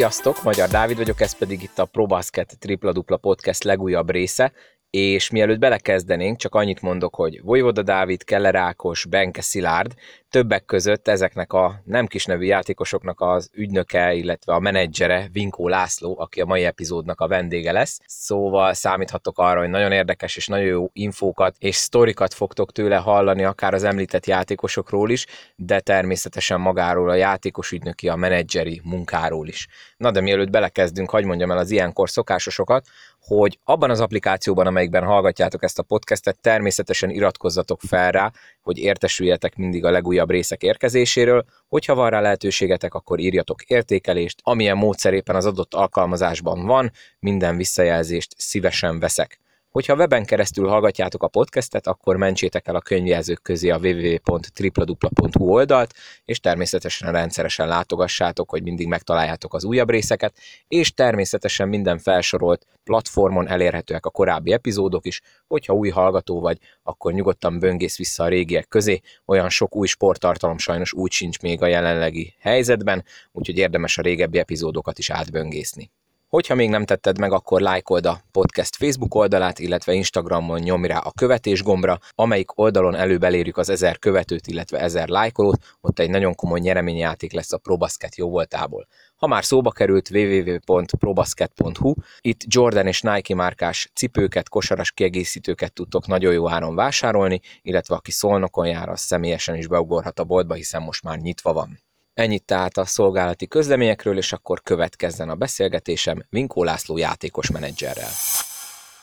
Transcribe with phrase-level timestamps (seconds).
[0.00, 4.52] Sziasztok, Magyar Dávid vagyok, ez pedig itt a ProBasket Tripla Dupla Podcast legújabb része,
[4.90, 9.94] és mielőtt belekezdenénk, csak annyit mondok, hogy Vojvoda Dávid, Keller Ákos, Benke Szilárd,
[10.30, 16.16] többek között ezeknek a nem kis nevű játékosoknak az ügynöke, illetve a menedzsere Vinkó László,
[16.18, 18.00] aki a mai epizódnak a vendége lesz.
[18.06, 23.44] Szóval számíthatok arra, hogy nagyon érdekes és nagyon jó infókat és sztorikat fogtok tőle hallani,
[23.44, 29.68] akár az említett játékosokról is, de természetesen magáról a játékos ügynöki, a menedzseri munkáról is.
[29.96, 32.86] Na de mielőtt belekezdünk, hagyd mondjam el az ilyenkor szokásosokat,
[33.20, 39.56] hogy abban az applikációban, amelyikben hallgatjátok ezt a podcastet, természetesen iratkozzatok fel rá, hogy értesüljetek
[39.56, 41.44] mindig a legújabb részek érkezéséről.
[41.68, 47.56] Hogyha van rá lehetőségetek, akkor írjatok értékelést, amilyen módszer éppen az adott alkalmazásban van, minden
[47.56, 49.40] visszajelzést szívesen veszek.
[49.70, 55.94] Hogyha weben keresztül hallgatjátok a podcastet, akkor mentsétek el a könyvjelzők közé a www.tripladupla.hu oldalt,
[56.24, 60.34] és természetesen rendszeresen látogassátok, hogy mindig megtaláljátok az újabb részeket,
[60.68, 67.12] és természetesen minden felsorolt platformon elérhetőek a korábbi epizódok is, hogyha új hallgató vagy, akkor
[67.12, 71.66] nyugodtan böngész vissza a régiek közé, olyan sok új sporttartalom sajnos úgy sincs még a
[71.66, 75.90] jelenlegi helyzetben, úgyhogy érdemes a régebbi epizódokat is átböngészni.
[76.30, 80.98] Hogyha még nem tetted meg, akkor lájkold a podcast Facebook oldalát, illetve Instagramon nyomj rá
[80.98, 86.10] a követés gombra, amelyik oldalon előbb elérjük az ezer követőt, illetve ezer lájkolót, ott egy
[86.10, 88.86] nagyon komoly nyereményjáték lesz a ProBasket jóvoltából.
[89.16, 96.32] Ha már szóba került www.probasket.hu, itt Jordan és Nike márkás cipőket, kosaras kiegészítőket tudtok nagyon
[96.32, 101.02] jó áron vásárolni, illetve aki szolnokon jár, az személyesen is beugorhat a boltba, hiszen most
[101.02, 101.89] már nyitva van.
[102.24, 108.12] Ennyit tehát a szolgálati közleményekről, és akkor következzen a beszélgetésem Vinkó László játékos menedzserrel.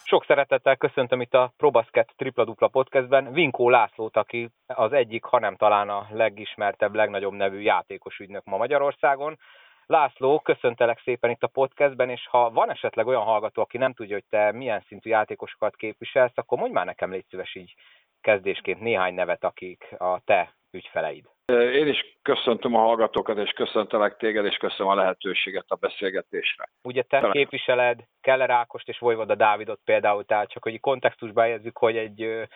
[0.04, 5.56] Sok szeretettel köszöntöm itt a ProBasket Tripla Dupla podcastben Vinkó Lászlót, aki az egyik, hanem
[5.56, 9.40] talán a legismertebb, legnagyobb nevű játékos ügynök ma Magyarországon.
[9.86, 14.16] László, köszöntelek szépen itt a podcastben, és ha van esetleg olyan hallgató, aki nem tudja,
[14.16, 17.74] hogy te milyen szintű játékosokat képviselsz, akkor mondj már nekem légy szíves így
[18.22, 21.37] kezdésként néhány nevet, akik a te ügyfeleid.
[21.54, 26.70] Én is köszöntöm a hallgatókat, és köszöntelek téged, és köszönöm a lehetőséget a beszélgetésre.
[26.84, 27.32] Ugye te Talán...
[27.32, 32.48] képviseled Keller Ákost és Vojvoda Dávidot például, tehát csak hogy kontextusba helyezzük, hogy egy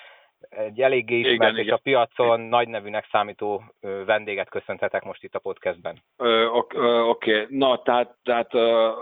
[0.50, 1.74] egy eléggé ismert igen, és igen.
[1.74, 3.64] a piacon nagy nevűnek számító
[4.06, 6.04] vendéget köszöntetek most itt a podcastben.
[6.52, 6.78] Oké,
[7.08, 7.46] okay.
[7.50, 8.54] na tehát, tehát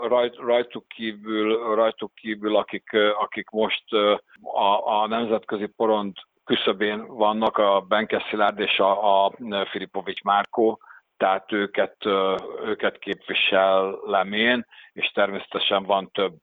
[0.08, 3.92] rajt, rajtuk, kívül, rajtuk kívül, akik, akik most
[4.42, 6.12] a, a nemzetközi porond
[6.50, 9.32] küszöbén vannak a Benke Szilárd és a, a
[9.70, 10.80] Filipovics Márkó,
[11.16, 11.96] tehát őket,
[12.64, 16.34] őket képviselem én, és természetesen van több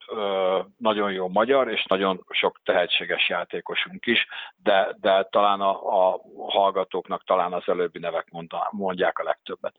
[0.78, 4.26] nagyon jó magyar, és nagyon sok tehetséges játékosunk is,
[4.62, 8.28] de, de talán a, a hallgatóknak talán az előbbi nevek
[8.70, 9.74] mondják a legtöbbet.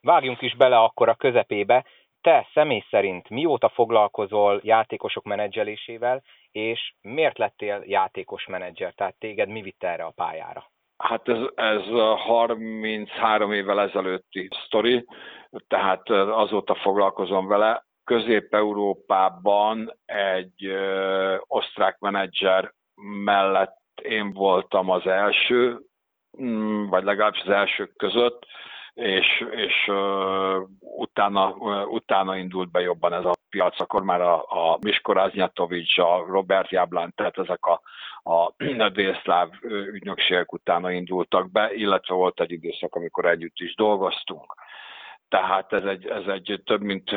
[0.00, 1.84] Vágjunk is bele akkor a közepébe.
[2.20, 8.94] Te személy szerint mióta foglalkozol játékosok menedzselésével, és miért lettél játékos menedzser?
[8.94, 10.70] Tehát téged mi vitte erre a pályára?
[10.96, 11.82] Hát ez, ez
[12.16, 15.06] 33 évvel ezelőtti sztori,
[15.68, 17.84] tehát azóta foglalkozom vele.
[18.04, 22.72] Közép-Európában egy ö, osztrák menedzser
[23.24, 25.80] mellett én voltam az első,
[26.42, 28.46] mm, vagy legalábbis az elsők között,
[29.00, 34.34] és, és uh, utána, uh, utána indult be jobban ez a piac, akkor már a,
[34.48, 37.80] a Misko Raznyatovics, a Robert Jablán, tehát ezek a,
[38.22, 44.54] a, a délszláv ügynökségek utána indultak be, illetve volt egy időszak, amikor együtt is dolgoztunk.
[45.28, 47.10] Tehát ez egy, ez egy több, mint,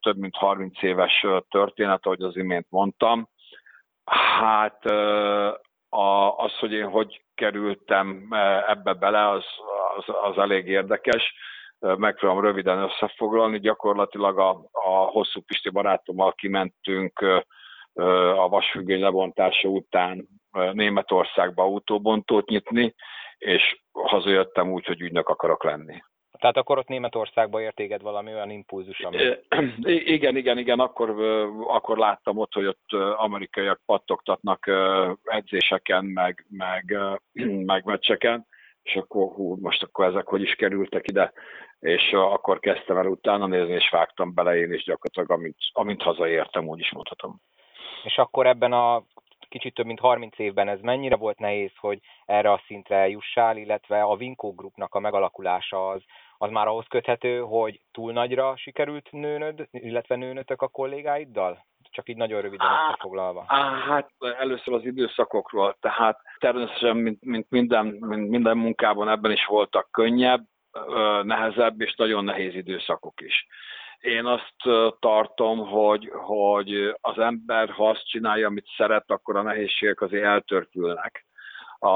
[0.00, 3.28] több mint 30 éves történet, ahogy az imént mondtam.
[4.04, 4.84] Hát
[6.36, 8.28] az, hogy én hogy kerültem
[8.66, 9.44] ebbe bele, az,
[9.96, 11.34] az, az elég érdekes.
[11.78, 13.58] Megpróbálom röviden összefoglalni.
[13.58, 17.20] Gyakorlatilag a, a hosszú Pisti barátommal kimentünk
[18.36, 20.28] a vasfüggöny lebontása után
[20.72, 22.94] Németországba autóbontót nyitni,
[23.38, 26.02] és hazajöttem úgy, hogy ügynök akarok lenni.
[26.44, 29.16] Tehát akkor ott Németországba értéged valami olyan impulzus, ami...
[30.16, 31.10] Igen, igen, igen, akkor,
[31.66, 34.70] akkor láttam ott, hogy ott amerikaiak pattogtatnak
[35.24, 36.98] edzéseken, meg, meg,
[37.72, 38.46] meg meccseken,
[38.82, 41.32] és akkor hú, most akkor ezek hogy is kerültek ide,
[41.80, 46.68] és akkor kezdtem el utána nézni, és vágtam bele én is gyakorlatilag, amint, amint hazaértem,
[46.68, 47.40] úgy is mondhatom.
[48.02, 49.04] És akkor ebben a
[49.54, 54.02] kicsit több mint 30 évben ez mennyire volt nehéz, hogy erre a szintre jussál, illetve
[54.02, 56.02] a Vinko Groupnak a megalakulása az,
[56.38, 61.64] az már ahhoz köthető, hogy túl nagyra sikerült nőnöd, illetve nőnötök a kollégáiddal?
[61.90, 63.44] Csak így nagyon röviden összefoglalva.
[63.88, 69.88] Hát először az időszakokról, tehát természetesen, mint, mint, minden, mint minden munkában ebben is voltak
[69.90, 70.42] könnyebb,
[71.22, 73.46] nehezebb és nagyon nehéz időszakok is
[74.04, 74.54] én azt
[75.00, 81.26] tartom, hogy, hogy az ember, ha azt csinálja, amit szeret, akkor a nehézségek azért eltörpülnek
[81.78, 81.88] a,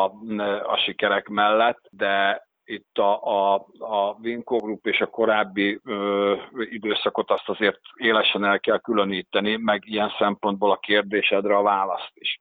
[0.62, 7.30] a sikerek mellett, de itt a, a, a Vinco Group és a korábbi ö, időszakot
[7.30, 12.40] azt azért élesen el kell különíteni, meg ilyen szempontból a kérdésedre a választ is.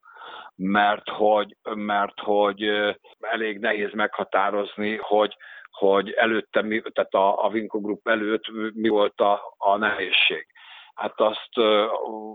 [0.55, 2.69] Mert hogy, mert hogy
[3.19, 5.37] elég nehéz meghatározni, hogy,
[5.71, 8.43] hogy előtte, mi, tehát a, a Vinco Group előtt
[8.73, 10.47] mi volt a, a nehézség.
[10.95, 11.57] Hát azt,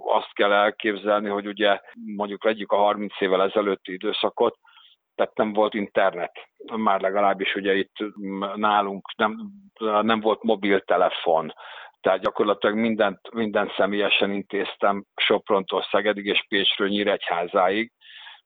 [0.05, 1.81] azt kell elképzelni, hogy ugye
[2.17, 4.59] mondjuk vegyük a 30 évvel ezelőtti időszakot,
[5.15, 6.33] tehát nem volt internet,
[6.77, 7.97] már legalábbis ugye itt
[8.55, 9.51] nálunk nem,
[10.03, 11.53] nem volt mobiltelefon,
[12.01, 17.93] tehát gyakorlatilag mindent, mindent személyesen intéztem Soprontól Szegedig és Pécsről Nyíregyházáig,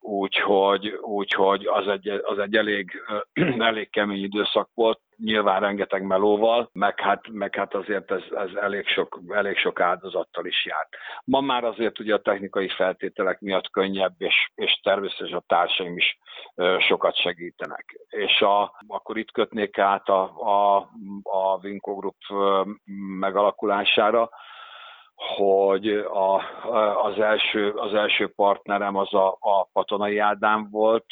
[0.07, 3.03] úgyhogy, úgyhogy az, egy, az egy elég,
[3.59, 8.87] elég kemény időszak volt, nyilván rengeteg melóval, meg hát, meg hát azért ez, ez elég,
[8.87, 10.89] sok, elég sok áldozattal is járt.
[11.25, 16.19] Ma már azért ugye a technikai feltételek miatt könnyebb, és, és természetesen a társaim is
[16.79, 17.99] sokat segítenek.
[18.09, 20.77] És a, akkor itt kötnék át a, a,
[21.23, 22.17] a Vinco Group
[23.19, 24.31] megalakulására,
[25.17, 26.35] hogy a,
[27.03, 31.07] az, első, az első partnerem az a, a Patonai Ádám volt,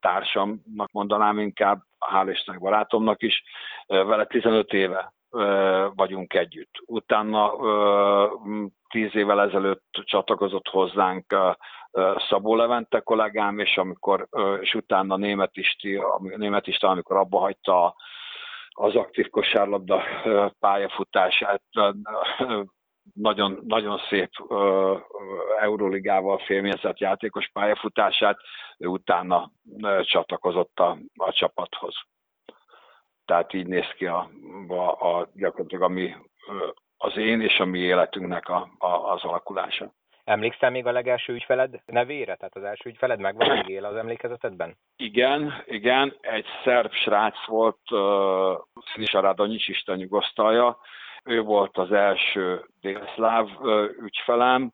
[0.00, 1.82] társamnak mondanám inkább,
[2.12, 3.42] hál' Istennek barátomnak is,
[3.86, 5.12] vele 15 éve
[5.94, 6.82] vagyunk együtt.
[6.86, 7.52] Utána
[8.88, 11.36] tíz évvel ezelőtt csatlakozott hozzánk
[12.28, 14.28] Szabó Levente kollégám, és, amikor,
[14.60, 16.02] és utána Német Isti,
[16.36, 17.94] Német Isti, amikor abba hagyta
[18.68, 20.02] az aktív kosárlabda
[20.60, 21.62] pályafutását,
[23.14, 24.98] nagyon, nagyon szép uh,
[25.60, 28.38] Euróligával félményezett játékos pályafutását,
[28.78, 31.94] ő utána uh, csatlakozott a, a csapathoz.
[33.24, 34.30] Tehát így néz ki a,
[34.68, 36.14] a, a gyakorlatilag a mi,
[36.96, 39.92] az én és a mi életünknek a, a, az alakulása.
[40.24, 42.34] Emlékszel még a legelső ügyfeled nevére?
[42.34, 44.76] Tehát az első ügyfeled megvan még él az emlékezetedben?
[44.96, 46.16] Igen, igen.
[46.20, 48.58] Egy szerb srác volt, uh,
[48.92, 50.78] Színis Aradonyics Isten nyugosztalja,
[51.24, 53.48] ő volt az első délszláv
[54.02, 54.72] ügyfelem,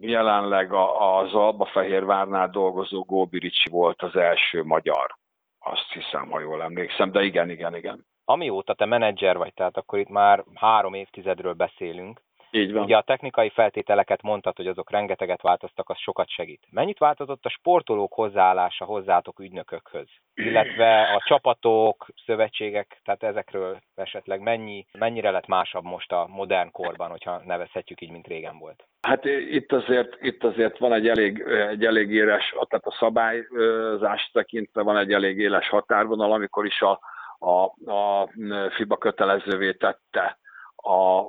[0.00, 5.16] jelenleg az Albafehérvárnál dolgozó Góbiricsi volt az első magyar.
[5.58, 8.06] Azt hiszem, ha jól emlékszem, de igen, igen, igen.
[8.24, 12.20] Amióta te menedzser vagy, tehát akkor itt már három évtizedről beszélünk,
[12.52, 12.82] így van.
[12.82, 16.66] Ugye a technikai feltételeket mondtad, hogy azok rengeteget változtak, az sokat segít.
[16.70, 20.08] Mennyit változott a sportolók hozzáállása hozzátok ügynökökhöz?
[20.34, 27.10] Illetve a csapatok, szövetségek, tehát ezekről esetleg mennyi, mennyire lett másabb most a modern korban,
[27.10, 28.84] hogyha nevezhetjük így, mint régen volt?
[29.00, 31.40] Hát itt azért, itt azért van egy elég,
[31.70, 37.00] egy elég éles, tehát a szabályzást tekintve van egy elég éles határvonal, amikor is a,
[37.38, 38.28] a, a
[38.76, 40.40] FIBA kötelezővé tette
[40.82, 41.20] a,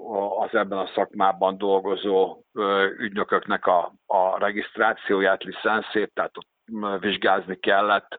[0.44, 2.38] az ebben a szakmában dolgozó
[2.98, 6.48] ügynököknek a, a regisztrációját, licenszét, tehát ott
[7.00, 8.18] vizsgázni kellett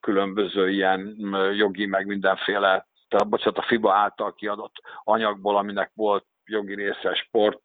[0.00, 1.16] különböző ilyen
[1.54, 7.60] jogi, meg mindenféle, tehát bocsánat, a FIBA által kiadott anyagból, aminek volt jogi része, sport,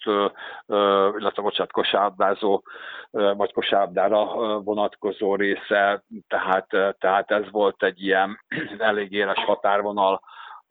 [1.17, 2.63] illetve bocsánat, kosárlabdázó,
[3.11, 4.25] vagy kosárlabdára
[4.59, 6.67] vonatkozó része, tehát,
[6.99, 8.39] tehát ez volt egy ilyen
[8.77, 10.21] elég éles határvonal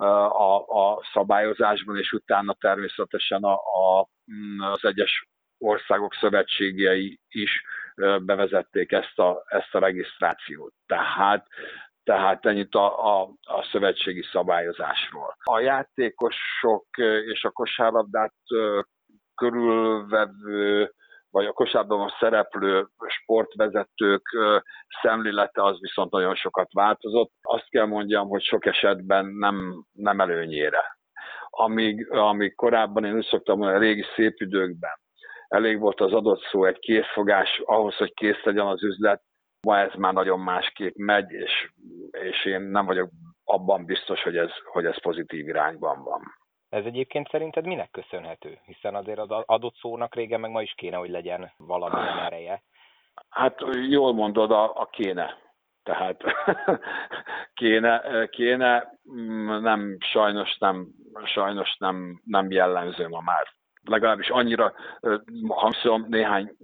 [0.06, 4.08] a, a szabályozásban, és utána természetesen a, a,
[4.72, 5.28] az egyes
[5.58, 7.62] országok szövetségei is
[8.22, 10.72] bevezették ezt a, ezt a regisztrációt.
[10.86, 11.46] Tehát,
[12.04, 15.36] tehát ennyit a, a, a szövetségi szabályozásról.
[15.42, 16.86] A játékosok
[17.26, 18.34] és a kosárlabdát
[19.34, 20.92] körülvevő
[21.30, 24.22] vagy a kosárban szereplő sportvezetők
[25.02, 27.30] szemlélete az viszont nagyon sokat változott.
[27.42, 30.98] Azt kell mondjam, hogy sok esetben nem, nem előnyére.
[31.50, 34.98] Amíg, amíg korábban én úgy szoktam mondani, a régi szép időkben
[35.50, 39.22] elég volt az adott szó, egy készfogás ahhoz, hogy kész legyen az üzlet,
[39.66, 41.70] ma ez már nagyon másképp megy, és,
[42.10, 43.10] és én nem vagyok
[43.44, 46.39] abban biztos, hogy ez, hogy ez pozitív irányban van.
[46.70, 48.58] Ez egyébként szerinted minek köszönhető?
[48.64, 52.62] Hiszen azért az adott szónak régen meg ma is kéne, hogy legyen valamilyen ereje.
[53.28, 55.36] Hát jól mondod, a, a kéne.
[55.82, 56.22] Tehát
[57.60, 58.98] kéne, kéne,
[59.60, 60.88] nem, sajnos nem,
[61.24, 63.46] sajnos nem, nem jellemző ma már.
[63.84, 64.72] Legalábbis annyira,
[65.48, 66.56] hamszom néhány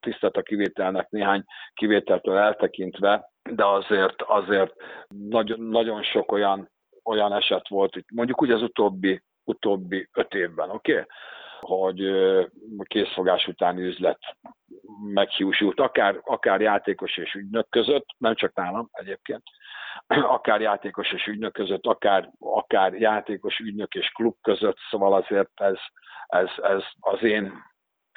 [0.00, 4.74] tisztelt a kivételnek, néhány kivételtől eltekintve, de azért, azért
[5.08, 6.71] nagyon, nagyon sok olyan
[7.04, 10.92] olyan eset volt, hogy mondjuk úgy az utóbbi, utóbbi öt évben, oké?
[10.92, 11.04] Okay?
[11.62, 12.10] hogy
[12.84, 14.18] készfogás utáni üzlet
[15.12, 19.42] meghiúsult, akár, akár játékos és ügynök között, nem csak nálam egyébként,
[20.36, 25.78] akár játékos és ügynök között, akár, akár játékos, ügynök és klub között, szóval azért ez,
[26.26, 27.52] ez, ez az én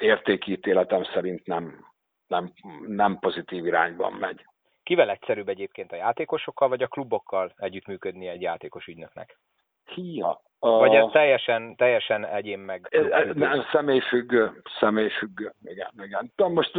[0.01, 1.86] értékítéletem szerint nem,
[2.27, 2.54] nem,
[2.88, 4.46] nem pozitív irányban megy.
[4.86, 9.38] Kivel egyszerűbb egyébként a játékosokkal, vagy a klubokkal együttműködni egy játékos ügynöknek?
[9.86, 10.42] Hia.
[10.60, 13.06] Vagy ez teljesen, teljesen egyén meg?
[13.34, 16.32] Nem, személyfüggő, személyfüggő, igen, igen.
[16.36, 16.72] De most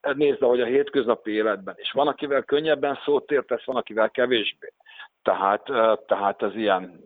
[0.00, 1.90] nézd, hogy a hétköznapi életben is.
[1.90, 4.72] Van, akivel könnyebben szót értesz, van, akivel kevésbé.
[5.22, 5.62] Tehát,
[6.06, 7.04] tehát ez ilyen,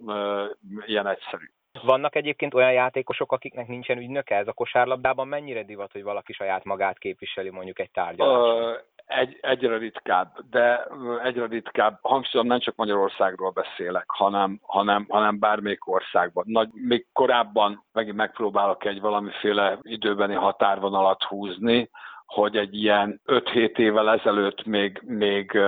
[0.87, 1.45] ilyen egyszerű.
[1.83, 4.37] Vannak egyébként olyan játékosok, akiknek nincsen ügynöke?
[4.37, 8.77] Ez a kosárlabdában mennyire divat, hogy valaki saját magát képviseli mondjuk egy tárgyaláson?
[9.17, 10.87] Egy, egyre ritkább, de
[11.23, 11.99] egyre ritkább.
[12.03, 16.45] Hangsúlyom, nem csak Magyarországról beszélek, hanem, hanem, hanem bármelyik országban.
[16.47, 21.91] Nagy, még korábban megint megpróbálok egy valamiféle időbeni határvonalat húzni,
[22.27, 25.59] hogy egy ilyen 5-7 évvel ezelőtt még, még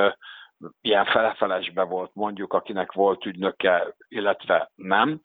[0.80, 5.20] ilyen felefelesbe volt mondjuk, akinek volt ügynöke, illetve nem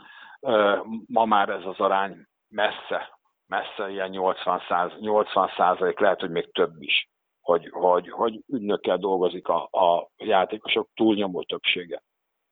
[1.06, 6.52] Ma már ez az arány messze, messze ilyen 80 százalék, 80 százalék, lehet, hogy még
[6.52, 7.10] több is,
[7.50, 12.02] hogy, hogy, hogy ügynökkel dolgozik a, a játékosok túlnyomó többsége.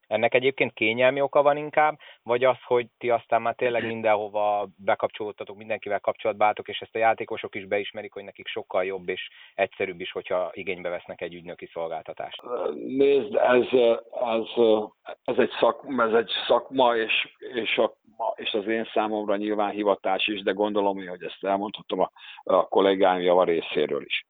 [0.08, 5.58] Ennek egyébként kényelmi oka van inkább, vagy az, hogy ti aztán már tényleg mindenhova bekapcsolódtatok,
[5.58, 10.00] mindenkivel kapcsolatba álltok, és ezt a játékosok is beismerik, hogy nekik sokkal jobb és egyszerűbb
[10.00, 12.42] is, hogyha igénybe vesznek egy ügynöki szolgáltatást?
[12.74, 13.66] Nézd, ez,
[14.12, 14.46] ez,
[15.24, 17.98] ez, egy, szak, ez egy szakma, és, és, a,
[18.36, 22.12] és az én számomra nyilván hivatás is, de gondolom, hogy ezt elmondhatom a,
[22.44, 24.26] a kollégáim java részéről is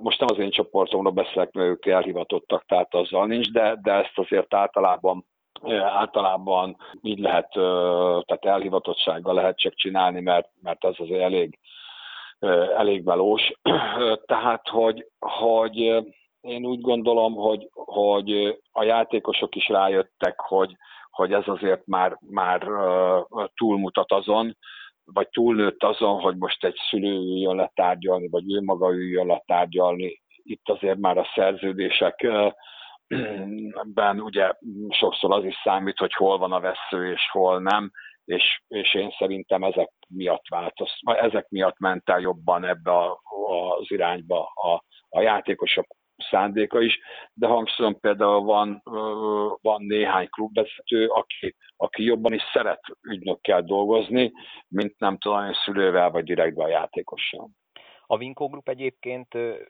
[0.00, 4.18] most nem az én csoportomról beszélek, mert ők elhivatottak, tehát azzal nincs, de, de ezt
[4.18, 5.24] azért általában
[5.78, 7.50] általában így lehet,
[8.26, 11.58] tehát elhivatottsággal lehet csak csinálni, mert, mert ez azért elég,
[12.76, 13.52] elég melós.
[14.26, 15.76] Tehát, hogy, hogy
[16.40, 20.76] én úgy gondolom, hogy, hogy a játékosok is rájöttek, hogy,
[21.10, 22.66] hogy ez azért már, már
[23.54, 24.56] túlmutat azon,
[25.12, 29.42] vagy túlnőtt azon, hogy most egy szülő üljön le tárgyalni, vagy ő maga üljön le
[29.46, 30.22] tárgyalni.
[30.42, 32.54] Itt azért már a szerződésekben
[34.20, 34.52] ugye
[34.88, 37.90] sokszor az is számít, hogy hol van a vesző és hol nem,
[38.24, 43.20] és, és én szerintem ezek miatt változ, ezek miatt ment el jobban ebbe a,
[43.78, 45.86] az irányba a, a játékosok
[46.30, 46.98] szándéka is,
[47.32, 48.82] de hangsúlyom például van,
[49.62, 54.32] van néhány klubvezető, aki, aki jobban is szeret ügynökkel dolgozni,
[54.68, 57.48] mint nem tudom, szülővel vagy direktben a játékossal.
[58.06, 59.28] A Vinko Group egyébként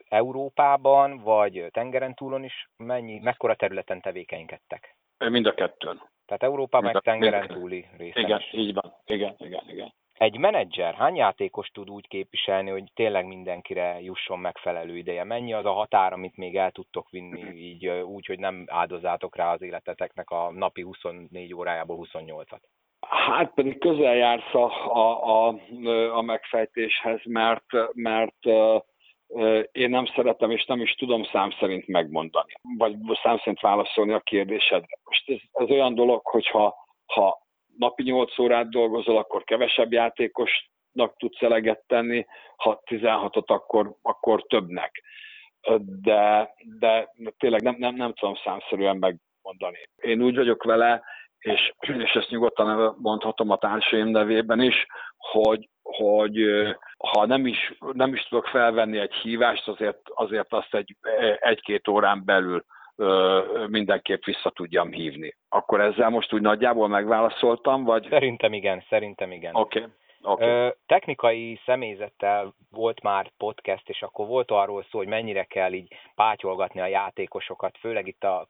[0.09, 4.97] Európában vagy tengeren túlon is mennyi, mekkora területen tevékenykedtek?
[5.19, 6.03] Mind a kettőn.
[6.27, 8.53] Tehát Európában meg tengeren túli részen Igen, is.
[8.53, 8.95] így van.
[9.05, 9.93] Igen, igen, igen.
[10.21, 15.25] Egy menedzser hány játékos tud úgy képviselni, hogy tényleg mindenkire jusson megfelelő ideje?
[15.25, 19.53] Mennyi az a határ, amit még el tudtok vinni így úgy, hogy nem áldozátok rá
[19.53, 22.61] az életeteknek a napi 24 órájából 28-at?
[23.01, 25.55] Hát pedig közel jársz a, a, a,
[26.13, 28.47] a megfejtéshez, mert, mert
[29.73, 34.21] én nem szeretem, és nem is tudom szám szerint megmondani, vagy szám szerint válaszolni a
[34.21, 34.99] kérdésedre.
[35.05, 36.75] Most ez, ez olyan dolog, hogyha
[37.07, 37.49] ha
[37.81, 45.03] napi 8 órát dolgozol, akkor kevesebb játékosnak tudsz eleget tenni, ha 16-ot, akkor, akkor többnek.
[46.03, 49.89] De, de tényleg nem, nem, nem tudom számszerűen megmondani.
[49.97, 51.03] Én úgy vagyok vele,
[51.39, 56.37] és, és ezt nyugodtan mondhatom a társaim nevében is, hogy, hogy
[56.99, 60.97] ha nem is, nem is tudok felvenni egy hívást, azért, azért azt egy,
[61.39, 62.65] egy-két órán belül
[63.67, 65.37] mindenképp vissza tudjam hívni.
[65.49, 68.07] Akkor ezzel most úgy nagyjából megválaszoltam, vagy?
[68.11, 69.55] Szerintem igen, szerintem igen.
[69.55, 69.79] Oké.
[69.79, 69.91] Okay.
[70.23, 70.71] Okay.
[70.87, 76.81] Technikai személyzettel volt már podcast, és akkor volt arról szó, hogy mennyire kell így pátyolgatni
[76.81, 78.47] a játékosokat, főleg itt a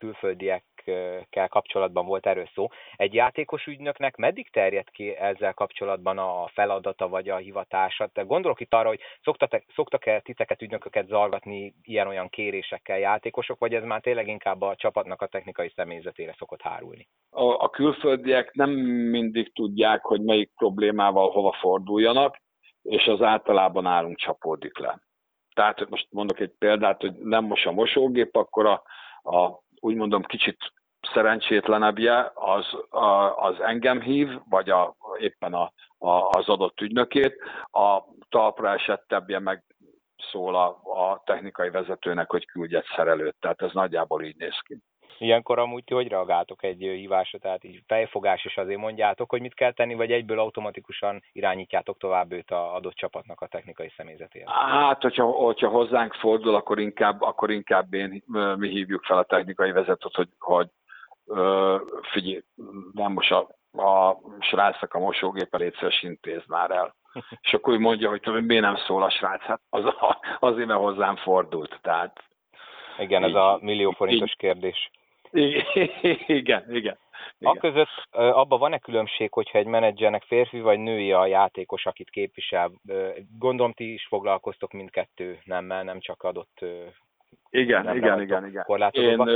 [0.84, 2.68] külföldiekkel kapcsolatban volt erről szó.
[2.96, 8.06] Egy játékos ügynöknek meddig terjed ki ezzel kapcsolatban a feladata vagy a hivatása?
[8.06, 13.84] Te gondolok itt arra, hogy szoktak-e, szoktak-e titeket ügynököket zalgatni ilyen-olyan kérésekkel játékosok, vagy ez
[13.84, 17.08] már tényleg inkább a csapatnak a technikai személyzetére szokott hárulni?
[17.30, 18.70] A, a külföldiek nem
[19.10, 22.36] mindig tudják, hogy melyik problémával hova forduljanak,
[22.82, 25.00] és az általában állunk csapódik le.
[25.54, 28.82] Tehát most mondok egy példát, hogy nem most a mosógép, akkor a,
[29.22, 30.72] a úgy mondom kicsit
[31.12, 32.66] szerencsétlenebbje az,
[33.36, 37.36] az engem hív, vagy a, éppen a, a, az adott ügynökét,
[37.70, 39.64] a talpra esettebbje meg
[40.30, 43.36] szól a, a technikai vezetőnek, hogy küldj egy szerelőt.
[43.40, 44.78] Tehát ez nagyjából így néz ki.
[45.20, 49.54] Ilyenkor amúgy ti hogy reagáltok egy hívásra, tehát így fejfogás is azért mondjátok, hogy mit
[49.54, 54.44] kell tenni, vagy egyből automatikusan irányítjátok tovább őt a adott csapatnak a technikai személyzetére?
[54.50, 58.22] Hát, hogyha, hogyha hozzánk fordul, akkor inkább, akkor inkább én,
[58.56, 60.68] mi hívjuk fel a technikai vezetőt, hogy, hogy
[62.02, 62.42] figyelj,
[62.92, 63.48] nem most a,
[63.82, 66.94] a srácnak a mosógépe létszeres intéz már el.
[67.42, 69.84] És akkor úgy mondja, hogy miért nem szól a srác, hát az,
[70.40, 71.78] azért, mert hozzám fordult.
[71.82, 72.24] Tehát,
[72.98, 74.90] igen, ez a millió forintos kérdés.
[75.30, 75.64] Igen,
[76.40, 76.98] igen, igen.
[77.40, 82.70] A között abban van-e különbség, hogyha egy menedzsernek férfi vagy női a játékos, akit képvisel?
[83.38, 86.64] Gondolom ti is foglalkoztok mindkettő nemmel, nem csak adott
[87.50, 88.90] igen, igen, igen, igen.
[88.90, 89.28] Én,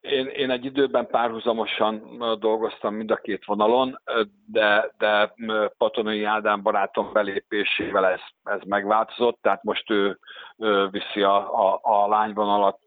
[0.00, 4.00] én, én egy időben párhuzamosan dolgoztam mind a két vonalon,
[4.46, 5.34] de, de
[5.78, 10.18] Patonai Ádám barátom belépésével ez, ez megváltozott, tehát most ő,
[10.56, 12.78] ő viszi a, a, a lányvonalat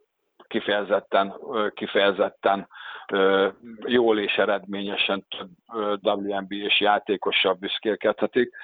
[0.49, 1.33] kifejezetten,
[1.73, 2.67] kifejezetten
[3.85, 5.49] jól és eredményesen több
[6.03, 8.55] WNBA-s játékossal büszkélkedhetik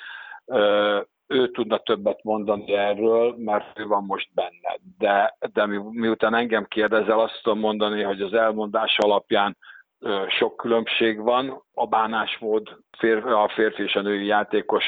[1.27, 4.77] ő tudna többet mondani erről, mert ő van most benne.
[4.97, 9.57] De, de mi, miután engem kérdezel, azt tudom mondani, hogy az elmondás alapján
[10.27, 11.63] sok különbség van.
[11.73, 12.77] A bánásmód,
[13.23, 14.83] a férfi és a női játékos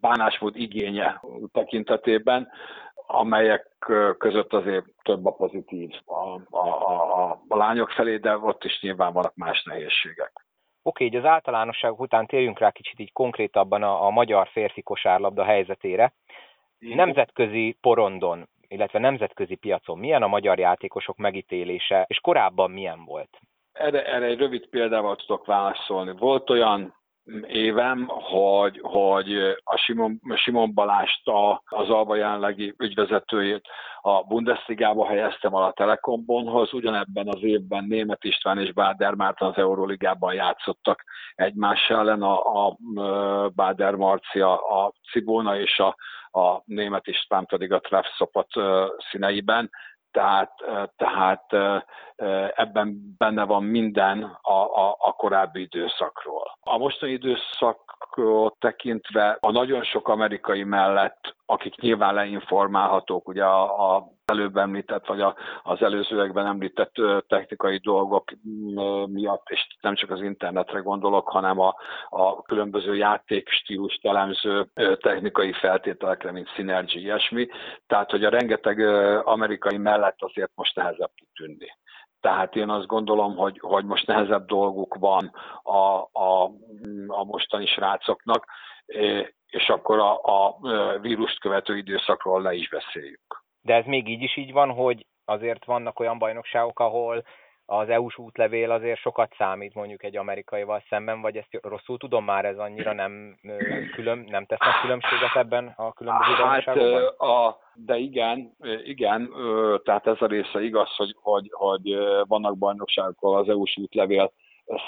[0.00, 1.20] bánásmód igénye
[1.52, 2.48] tekintetében,
[3.18, 3.66] amelyek
[4.18, 9.12] között azért több a pozitív a, a, a, a lányok felé, de ott is nyilván
[9.12, 10.32] vannak más nehézségek.
[10.82, 15.44] Oké, így az általánosságok után térjünk rá kicsit így konkrétabban a, a magyar férfi kosárlabda
[15.44, 16.12] helyzetére.
[16.78, 23.38] Nemzetközi porondon, illetve nemzetközi piacon milyen a magyar játékosok megítélése, és korábban milyen volt?
[23.72, 26.12] Erre, erre egy rövid példával tudok válaszolni.
[26.18, 26.94] Volt olyan
[27.46, 33.66] évem, hogy, hogy a Simon, Simon Balást, a, az Alba jelenlegi ügyvezetőjét
[34.00, 39.56] a Bundesligába helyeztem el a Telekombonhoz, ugyanebben az évben Német István és Báder Márton az
[39.56, 41.04] Euróligában játszottak
[41.34, 42.76] egymás ellen, a, a
[43.54, 45.96] Báder Marcia, a Cibóna és a,
[46.40, 48.48] a Német István pedig a Treffszopat
[49.10, 49.70] színeiben,
[50.14, 50.52] tehát,
[50.96, 51.44] tehát
[52.54, 56.58] ebben benne van minden a, a, a korábbi időszakról.
[56.60, 64.08] A mostani időszakot tekintve a nagyon sok amerikai mellett, akik nyilván leinformálhatók, ugye a, a
[64.24, 66.92] előbb említett, vagy a, az előzőekben említett
[67.28, 68.30] technikai dolgok
[69.06, 71.74] miatt, és nem csak az internetre gondolok, hanem a,
[72.08, 77.48] a különböző játékstílus elemző technikai feltételekre, mint Synergy, ilyesmi.
[77.86, 78.78] Tehát, hogy a rengeteg
[79.26, 81.68] amerikai mellett azért most nehezebb tud tűnni.
[82.20, 85.30] Tehát én azt gondolom, hogy, hogy most nehezebb dolguk van
[85.62, 86.44] a, a,
[87.06, 88.46] a mostani srácoknak,
[89.46, 90.58] és akkor a, a
[91.00, 93.43] vírust követő időszakról le is beszéljük.
[93.64, 97.24] De ez még így is így van, hogy azért vannak olyan bajnokságok, ahol
[97.66, 102.44] az EU-s útlevél azért sokat számít mondjuk egy amerikaival szemben, vagy ezt rosszul tudom már,
[102.44, 103.38] ez annyira nem,
[103.94, 106.66] külön, nem tesznek különbséget ebben a különböző hát,
[107.20, 109.30] a, de igen, igen,
[109.84, 111.96] tehát ez a része igaz, hogy, hogy, hogy
[112.26, 114.32] vannak bajnokságok, ahol az EU-s útlevél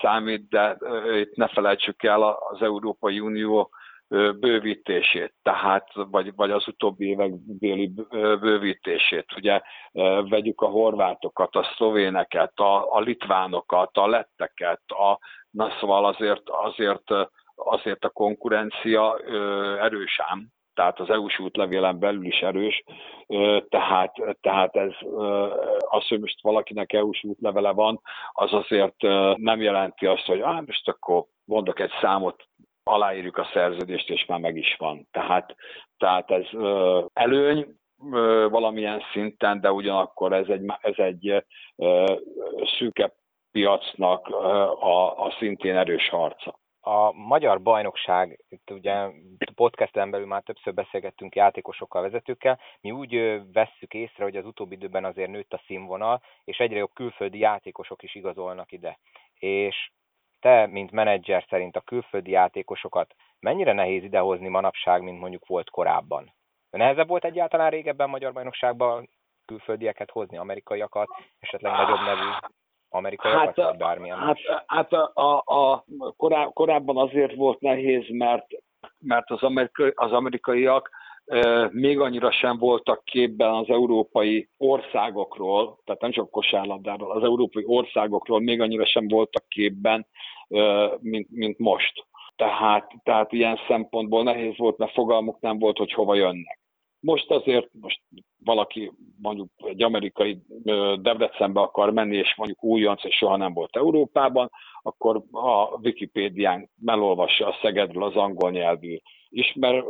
[0.02, 0.76] számít, de
[1.20, 3.70] itt ne felejtsük el az Európai Unió
[4.08, 7.92] bővítését, tehát, vagy, vagy az utóbbi évek béli
[8.40, 9.26] bővítését.
[9.36, 9.60] Ugye
[10.28, 15.18] vegyük a horvátokat, a szlovéneket, a, a litvánokat, a letteket, a,
[15.50, 17.10] na szóval azért, azért,
[17.54, 19.18] azért a konkurencia
[19.80, 20.20] erős
[20.76, 22.84] tehát az EU-s útlevélen belül is erős,
[23.68, 24.92] tehát, tehát ez
[25.78, 28.00] az, hogy most valakinek EU-s útlevele van,
[28.32, 29.02] az azért
[29.36, 32.44] nem jelenti azt, hogy ah, most akkor mondok egy számot,
[32.86, 35.08] aláírjuk a szerződést, és már meg is van.
[35.10, 35.56] Tehát,
[35.98, 37.66] tehát ez ö, előny
[38.12, 41.44] ö, valamilyen szinten, de ugyanakkor ez egy, ez egy
[41.76, 42.14] ö,
[42.78, 43.12] szűke
[43.50, 46.58] piacnak ö, a, a szintén erős harca.
[46.80, 49.08] A magyar bajnokság, itt ugye
[49.54, 55.04] podcasten belül már többször beszélgettünk játékosokkal, vezetőkkel, mi úgy vesszük észre, hogy az utóbbi időben
[55.04, 58.98] azért nőtt a színvonal, és egyre jobb külföldi játékosok is igazolnak ide.
[59.38, 59.90] És
[60.40, 66.34] te, mint menedzser szerint a külföldi játékosokat mennyire nehéz idehozni manapság, mint mondjuk volt korábban?
[66.70, 69.08] Nehezebb volt egyáltalán régebben Magyar Bajnokságban
[69.46, 72.30] külföldieket hozni, amerikaiakat, esetleg nagyobb nevű
[72.88, 74.18] amerikaiakat, hát, vagy bármilyen?
[74.18, 75.84] Hát, hát a, a, a
[76.16, 78.46] korá, korábban azért volt nehéz, mert,
[78.98, 80.90] mert az, amerikai, az amerikaiak
[81.70, 88.40] még annyira sem voltak képben az európai országokról, tehát nem csak kosárlabdáról, az európai országokról
[88.40, 90.06] még annyira sem voltak képben,
[91.00, 92.06] mint, mint most.
[92.36, 96.65] Tehát, tehát ilyen szempontból nehéz volt, mert fogalmuk nem volt, hogy hova jönnek.
[97.00, 98.00] Most azért, most
[98.44, 100.38] valaki mondjuk egy amerikai
[101.00, 104.50] Debrecenbe akar menni, és mondjuk újonc, és soha nem volt Európában,
[104.82, 108.96] akkor a Wikipédián melolvassa a Szegedről az angol nyelvű
[109.28, 109.84] ismer,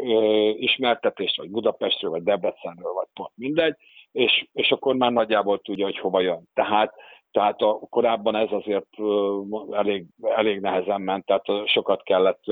[0.59, 3.77] ismertetést, vagy Budapestről, vagy Debrecenről, vagy pont mindegy,
[4.13, 6.49] és, és akkor már nagyjából tudja, hogy hova jön.
[6.55, 6.95] Tehát
[7.31, 8.89] tehát a, korábban ez azért
[9.71, 12.43] elég, elég nehezen ment, tehát sokat kellett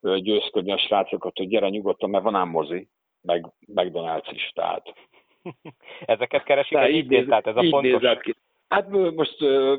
[0.00, 2.88] győzködni a srácokat, hogy gyere nyugodtan, mert van ám mozi,
[3.24, 4.94] meg McDonald's is, tehát.
[6.14, 8.18] Ezeket keresik De így néz, tehát ez a így fontos.
[8.20, 8.34] ki.
[8.68, 9.36] Hát most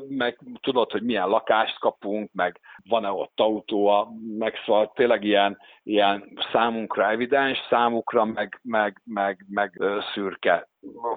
[0.08, 6.38] meg tudod, hogy milyen lakást kapunk, meg van-e ott autó, meg szóval tényleg ilyen, ilyen
[6.52, 9.82] számunkra evidens, számukra meg, meg, meg, meg
[10.12, 10.68] szürke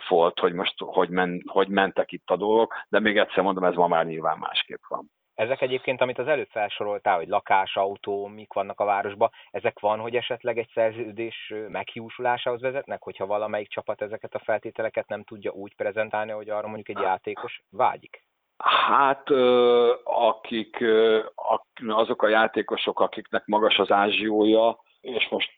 [0.08, 3.76] volt, hogy most hogy, men, hogy mentek itt a dolgok, de még egyszer mondom, ez
[3.76, 5.12] ma már nyilván másképp van.
[5.40, 10.00] Ezek egyébként, amit az előbb felsoroltál, hogy lakás, autó, mik vannak a városban, ezek van,
[10.00, 15.76] hogy esetleg egy szerződés meghiúsulásához vezetnek, hogyha valamelyik csapat ezeket a feltételeket nem tudja úgy
[15.76, 18.24] prezentálni, hogy arra mondjuk egy játékos vágyik?
[18.88, 19.30] Hát
[20.04, 20.86] akik,
[21.88, 25.56] azok a játékosok, akiknek magas az ázsiója, és most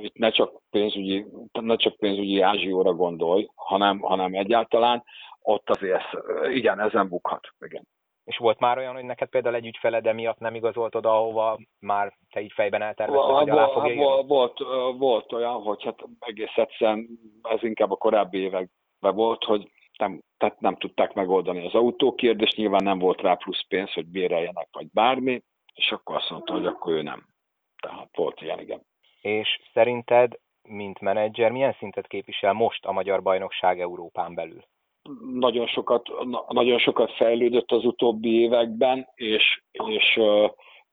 [0.00, 5.04] itt ne csak pénzügyi, ne csak pénzügyi ázsióra gondolj, hanem, hanem egyáltalán,
[5.40, 6.08] ott azért
[6.52, 7.48] igen, ezen bukhat.
[7.60, 7.86] Igen.
[8.30, 12.16] És volt már olyan, hogy neked például egy ügyfeled emiatt nem igazolt oda, ahova már
[12.30, 14.58] te így fejben eltervezted, hogy alá fogja volt, volt,
[14.98, 17.08] volt olyan, hogy hát egész egyszerűen
[17.42, 22.84] ez inkább a korábbi években volt, hogy nem, tehát nem tudták megoldani az autókérdést, nyilván
[22.84, 25.42] nem volt rá plusz pénz, hogy béreljenek, vagy bármi,
[25.74, 27.26] és akkor azt mondta, hogy akkor ő nem.
[27.82, 28.86] Tehát volt ilyen, igen.
[29.20, 30.38] És szerinted,
[30.68, 34.64] mint menedzser, milyen szintet képvisel most a magyar bajnokság Európán belül?
[35.34, 36.08] Nagyon sokat,
[36.48, 40.20] nagyon sokat fejlődött az utóbbi években, és, és,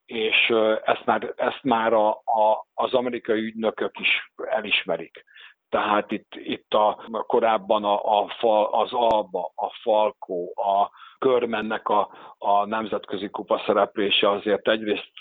[0.05, 5.25] és ezt már, ezt már a, a, az amerikai ügynökök is elismerik.
[5.69, 10.89] Tehát itt, itt a, korábban a, a fal, az Alba, a Falkó, a
[11.19, 15.11] Körmennek a, a nemzetközi kupa szereplése azért egyrészt,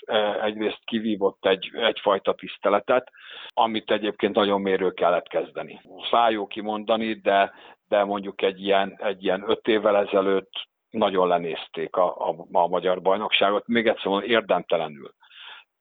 [0.41, 3.11] egyrészt kivívott egy, egyfajta tiszteletet,
[3.53, 5.81] amit egyébként nagyon mérő kellett kezdeni.
[6.09, 7.53] Fájó kimondani, de,
[7.87, 10.51] de mondjuk egy ilyen, egy ilyen öt évvel ezelőtt
[10.89, 15.13] nagyon lenézték a, a, a magyar bajnokságot, még egyszer mondom, érdemtelenül.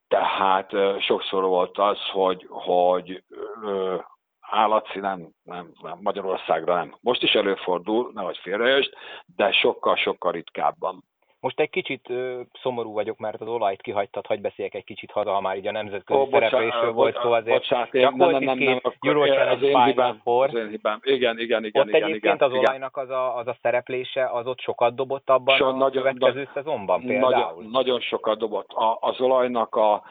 [0.09, 3.23] Tehát sokszor volt az, hogy, hogy
[3.63, 3.97] ö,
[4.41, 6.97] állatci nem, nem, nem, Magyarországra nem.
[7.01, 8.93] Most is előfordul, nehogy félrejösd,
[9.37, 11.05] de sokkal-sokkal ritkábban.
[11.47, 15.31] Most egy kicsit ö, szomorú vagyok, mert az olajt kihagytad, hagy beszéljek egy kicsit haza,
[15.31, 17.57] ha már így a nemzetközi oh, szereplésről volt szó azért.
[17.57, 21.01] Bocsánat, nem, nem, nem, nem, az én hibám, az én hibám.
[21.03, 21.83] Igen, igen, igen.
[21.83, 25.31] Ott igen, egyébként igen, az olajnak az a, az a szereplése, az ott sokat dobott
[25.31, 27.31] abban so, a nagyon, következő nagy, szezonban például?
[27.31, 28.73] Nagyon, nagyon sokat dobott.
[28.73, 30.03] A, az olajnak a,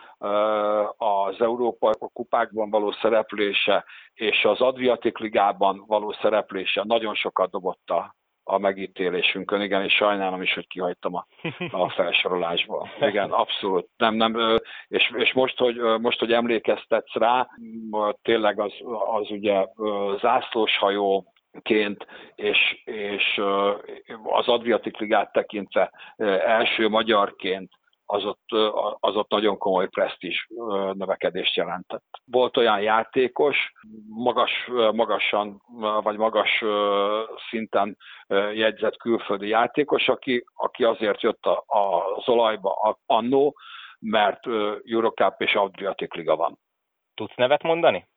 [0.97, 8.15] az Európai kupákban való szereplése és az Adriatic Ligában való szereplése nagyon sokat dobott a,
[8.47, 11.25] a megítélésünkön, igen, és sajnálom is, hogy kihagytam a,
[11.71, 12.89] a felsorolásba.
[12.99, 13.88] Igen, abszolút.
[13.97, 17.47] Nem, nem, és, és most, hogy, most, hogy emlékeztetsz rá,
[18.21, 18.73] tényleg az,
[19.15, 19.65] az ugye
[20.19, 22.05] zászlós hajó ként,
[22.36, 23.41] és, és
[24.23, 25.91] az Adriatic Ligát tekintve
[26.45, 27.71] első magyarként
[28.05, 28.51] az ott,
[28.99, 30.47] az ott nagyon komoly presztízs
[30.93, 32.03] növekedést jelentett.
[32.25, 33.71] Volt olyan játékos,
[34.07, 34.51] magas,
[34.91, 35.61] magasan,
[36.03, 36.63] vagy magas
[37.49, 37.97] szinten
[38.53, 43.55] jegyzett külföldi játékos, aki, aki azért jött a, a, az olajba annó,
[43.99, 44.47] mert
[44.85, 46.59] Eurocup és Adriatic Liga van.
[47.13, 48.07] Tudsz nevet mondani?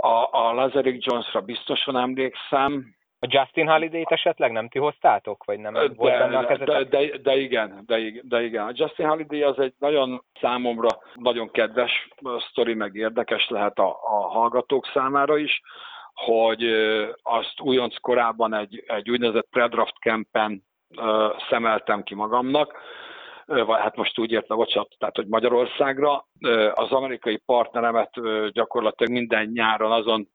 [0.00, 5.72] A, a Lazarick Jonesra biztosan emlékszem, a Justin Holiday-t esetleg nem ti hoztátok, vagy nem
[5.72, 6.88] de, volt benne a kezetek?
[6.88, 8.66] De, de, de, igen, de, de igen.
[8.66, 12.08] A Justin Holiday az egy nagyon számomra nagyon kedves
[12.50, 15.60] sztori, meg érdekes lehet a, a hallgatók számára is,
[16.14, 16.64] hogy
[17.22, 20.64] azt újonc korábban egy, egy úgynevezett predraft campen
[21.48, 22.78] szemeltem ki magamnak,
[23.46, 26.26] vagy hát most úgy értem, bocsánat, tehát hogy Magyarországra.
[26.74, 28.10] Az amerikai partneremet
[28.50, 30.28] gyakorlatilag minden nyáron azon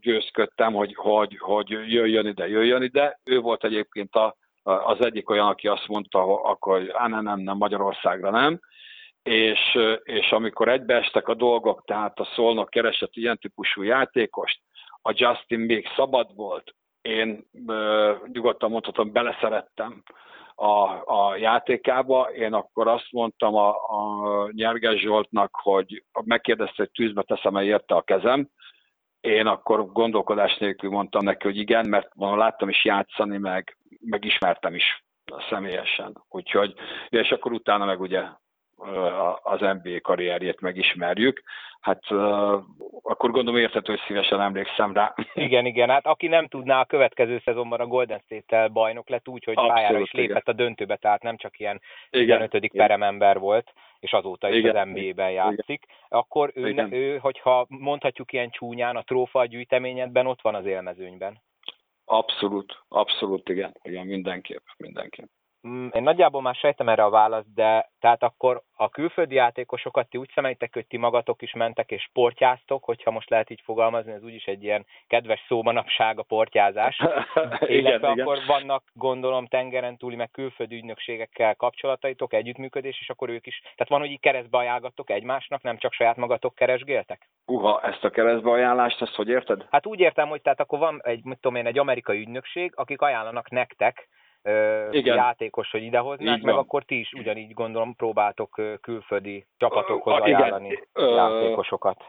[0.00, 3.20] győzködtem, hogy, hogy, hogy jöjjön ide, jöjjön ide.
[3.24, 6.20] Ő volt egyébként a, az egyik olyan, aki azt mondta,
[6.58, 8.60] hogy á, nem, nem, nem, Magyarországra nem.
[9.22, 14.60] És, és amikor egybeestek a dolgok, tehát a Szolnok keresett ilyen típusú játékost,
[15.02, 20.02] a Justin még szabad volt, én ö, nyugodtan mondhatom, beleszerettem
[20.54, 22.30] a, a játékába.
[22.34, 28.02] Én akkor azt mondtam a, a Nyerges Zsoltnak, hogy megkérdezte, hogy tűzbe teszem-e érte a
[28.02, 28.48] kezem,
[29.20, 34.74] én akkor gondolkodás nélkül mondtam neki, hogy igen, mert láttam is játszani, meg, meg ismertem
[34.74, 35.04] is
[35.50, 36.24] személyesen.
[36.28, 36.74] Úgyhogy,
[37.08, 38.22] és akkor utána meg ugye
[39.42, 41.42] az NBA karrierjét megismerjük,
[41.80, 42.02] hát
[43.02, 45.14] akkor gondolom érthető, hogy szívesen emlékszem rá.
[45.34, 49.44] Igen, igen, hát aki nem tudná, a következő szezonban a Golden State-tel bajnok lett úgy,
[49.44, 50.54] hogy Abszolút, pályára is lépett igen.
[50.54, 52.68] a döntőbe, tehát nem csak ilyen 15.
[52.72, 55.96] peremember volt, és azóta is igen, az NBA-ben játszik, igen.
[56.08, 56.92] akkor ő, igen.
[56.92, 61.40] ő, hogyha mondhatjuk ilyen csúnyán, a trófa gyűjteményedben ott van az élmezőnyben.
[62.04, 65.28] Abszolút, abszolút igen, igen, mindenképp, mindenképp.
[65.68, 70.18] Mm, én nagyjából már sejtem erre a választ, de tehát akkor a külföldi játékosokat ti
[70.18, 74.22] úgy szemelitek, hogy ti magatok is mentek és portyáztok, hogyha most lehet így fogalmazni, ez
[74.22, 77.00] úgyis egy ilyen kedves szó manapság a portyázás.
[77.60, 78.46] Illetve akkor igen.
[78.46, 83.60] vannak, gondolom, tengeren túli, meg külföldi ügynökségekkel kapcsolataitok, együttműködés, és akkor ők is.
[83.60, 87.28] Tehát van, hogy így keresztbe ajánlgattok egymásnak, nem csak saját magatok keresgéltek?
[87.46, 89.66] Uha, ezt a keresztbe ajánlást, ezt hogy érted?
[89.70, 93.00] Hát úgy értem, hogy tehát akkor van egy, mit tudom én, egy amerikai ügynökség, akik
[93.00, 94.08] ajánlanak nektek
[94.90, 95.16] igen.
[95.16, 101.08] játékos, hogy idehoznák, meg akkor ti is ugyanígy gondolom próbáltok külföldi csapatokhoz uh, ajánlani igen.
[101.08, 102.04] játékosokat.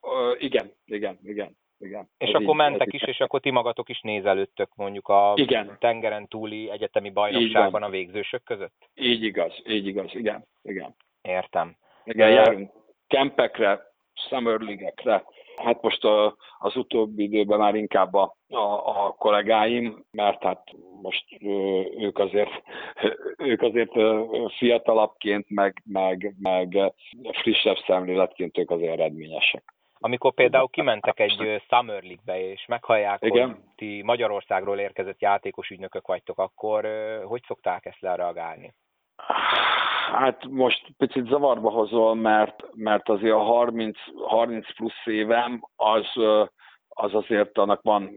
[0.00, 1.58] Uh, igen, igen, igen.
[1.82, 5.76] Igen, és akkor így, mentek is, és akkor ti magatok is nézelődtök mondjuk a igen.
[5.78, 8.74] tengeren túli egyetemi bajnokságban a végzősök között?
[8.94, 10.94] Így igaz, így igaz, igen, igen.
[11.22, 11.76] Értem.
[12.04, 12.70] Igen, járunk
[13.10, 13.80] kempekre,
[14.28, 15.24] Summer League-ekre,
[15.64, 20.62] Hát most a, az utóbbi időben már inkább a, a, a kollégáim, mert hát
[21.02, 21.24] most
[21.98, 22.50] ők azért,
[23.50, 23.92] ők azért
[24.58, 26.92] fiatalabbként, meg, meg, meg
[27.32, 29.62] frissebb szemléletként ők azért eredményesek.
[30.02, 33.48] Amikor például kimentek egy Summer League-be, és meghallják, Igen?
[33.48, 36.88] hogy ti Magyarországról érkezett játékos ügynökök vagytok, akkor
[37.24, 38.74] hogy szokták ezt lereagálni?
[40.10, 46.06] Hát most picit zavarba hozol, mert, mert azért a 30, 30 plusz évem az,
[46.88, 48.10] az azért annak van,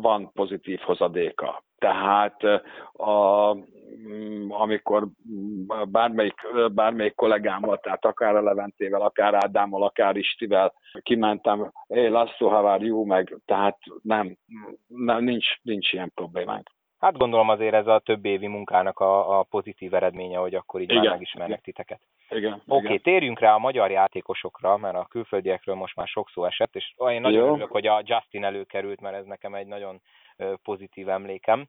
[0.00, 1.62] van pozitív hozadéka.
[1.78, 2.42] Tehát
[2.92, 3.50] a,
[4.48, 5.08] amikor
[5.90, 6.34] bármelyik,
[6.74, 12.64] bármelyik kollégámmal, tehát akár a Leventével, akár Ádámmal, akár Istivel kimentem, hé, hey, Lasso, how
[12.64, 14.36] are meg tehát nem,
[14.86, 16.70] nem nincs, nincs ilyen problémánk.
[16.98, 20.90] Hát gondolom azért ez a több évi munkának a, a pozitív eredménye, hogy akkor így
[20.90, 22.00] igen, már megismernek titeket.
[22.28, 22.62] Igen.
[22.66, 26.76] Oké, okay, térjünk rá a magyar játékosokra, mert a külföldiekről most már sok szó esett,
[26.76, 27.46] és én nagyon Jó.
[27.46, 30.00] örülök, hogy a Justin előkerült, mert ez nekem egy nagyon
[30.62, 31.66] pozitív emlékem.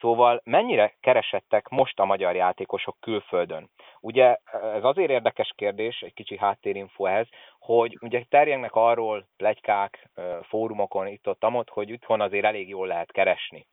[0.00, 3.70] Szóval mennyire keresettek most a magyar játékosok külföldön?
[4.00, 4.36] Ugye
[4.74, 10.08] ez azért érdekes kérdés, egy kicsi háttérinfo ehhez, hogy ugye terjengnek arról plegykák,
[10.42, 13.66] fórumokon itt-ott, hogy itthon azért elég jól lehet keresni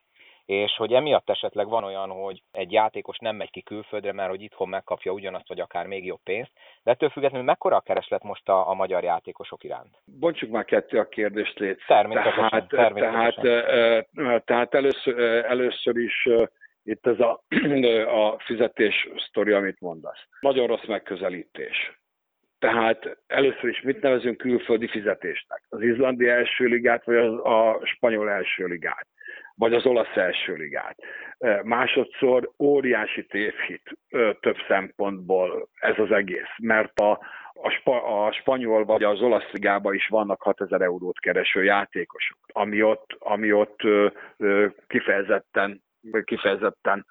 [0.46, 4.42] és hogy emiatt esetleg van olyan, hogy egy játékos nem megy ki külföldre, mert hogy
[4.42, 6.52] itthon megkapja ugyanazt, vagy akár még jobb pénzt,
[6.84, 9.98] de ettől függetlenül mekkora a kereslet most a, a magyar játékosok iránt?
[10.20, 11.86] Bontsuk már kettő a kérdést létsz.
[11.88, 12.50] Természetesen.
[12.50, 13.44] Tehát, természetesen.
[14.14, 16.28] tehát, tehát először, először is
[16.84, 17.44] itt ez a,
[18.22, 20.28] a fizetés sztori, amit mondasz.
[20.40, 22.03] Nagyon rossz megközelítés.
[22.64, 25.64] Tehát először is mit nevezünk külföldi fizetésnek?
[25.70, 29.08] Az izlandi első ligát, vagy az, a spanyol első ligát?
[29.56, 30.98] vagy az olasz első ligát.
[31.64, 33.98] Másodszor óriási tévhit
[34.40, 37.12] több szempontból ez az egész, mert a,
[37.54, 42.84] a, spa, a spanyol vagy az olasz ligában is vannak 6000 eurót kereső játékosok, ami
[42.84, 43.80] ott, ami ott
[44.88, 45.84] kifejezetten,
[46.24, 47.06] kifejezetten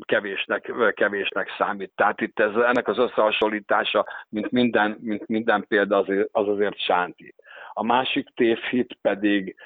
[0.00, 1.92] kevésnek, kevésnek számít.
[1.94, 7.34] Tehát itt ez, ennek az összehasonlítása, mint minden, mint minden példa, az, az azért sántít.
[7.72, 9.56] A másik tévhit pedig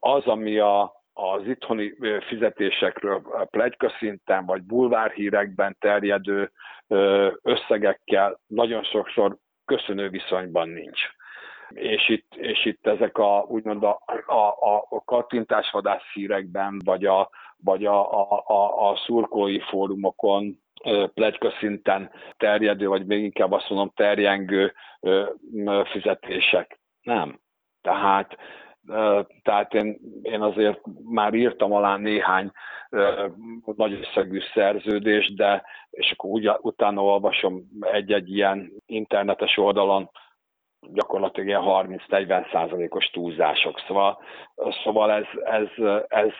[0.00, 1.94] az, ami a, az itthoni
[2.26, 6.50] fizetésekről plegyka szinten vagy bulvárhírekben terjedő
[7.42, 11.00] összegekkel nagyon sokszor köszönő viszonyban nincs.
[11.68, 17.84] És itt, és itt ezek a úgymond a, a, a kattintásvadász hírekben, vagy a, vagy
[17.84, 20.64] a, a, a, a szurkói fórumokon
[21.14, 24.72] plegyka szinten terjedő, vagy még inkább azt mondom terjengő
[25.92, 26.80] fizetések.
[27.02, 27.40] Nem.
[27.82, 28.36] Tehát
[29.42, 32.50] tehát én, én azért már írtam alá néhány
[33.76, 40.10] nagy összegű szerződést, de és akkor úgy, utána olvasom egy-egy ilyen internetes oldalon,
[40.92, 41.62] gyakorlatilag ilyen
[42.08, 43.80] 30-40 százalékos túlzások.
[43.86, 44.18] Szóval,
[44.84, 45.68] szóval ez, ez,
[46.08, 46.32] ez,